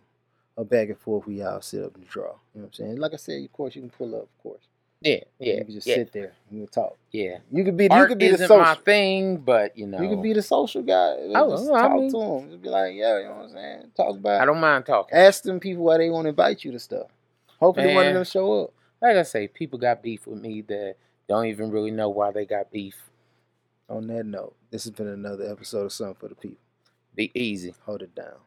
[0.58, 1.26] a back and forth.
[1.28, 2.24] We all sit up and draw.
[2.54, 2.98] You know what I'm saying?
[2.98, 4.24] Like I said, of course you can pull up.
[4.24, 4.62] Of course,
[5.02, 6.96] Yeah, yeah, you can just yeah, sit there and we'll talk.
[7.12, 7.38] yeah.
[7.52, 8.62] You could be you Art could be the isn't social.
[8.64, 11.16] my thing, but you know, You could be the social guy.
[11.36, 12.50] Oh, just I talk mean- to them.
[12.52, 13.92] Just be like, yeah, you know what I'm saying.
[13.98, 14.42] Talk about.
[14.42, 15.18] I don't mind talking.
[15.18, 17.08] ask them people why they want to invite you to stuff.
[17.64, 18.74] Hopefully, one of them show up.
[19.02, 20.96] Like I say, people got beef with me that
[21.30, 23.10] don't even really know why they got beef.
[23.90, 26.58] On that note, this has been another episode of Something for the People.
[27.16, 27.74] Be easy.
[27.86, 28.40] Hold it down.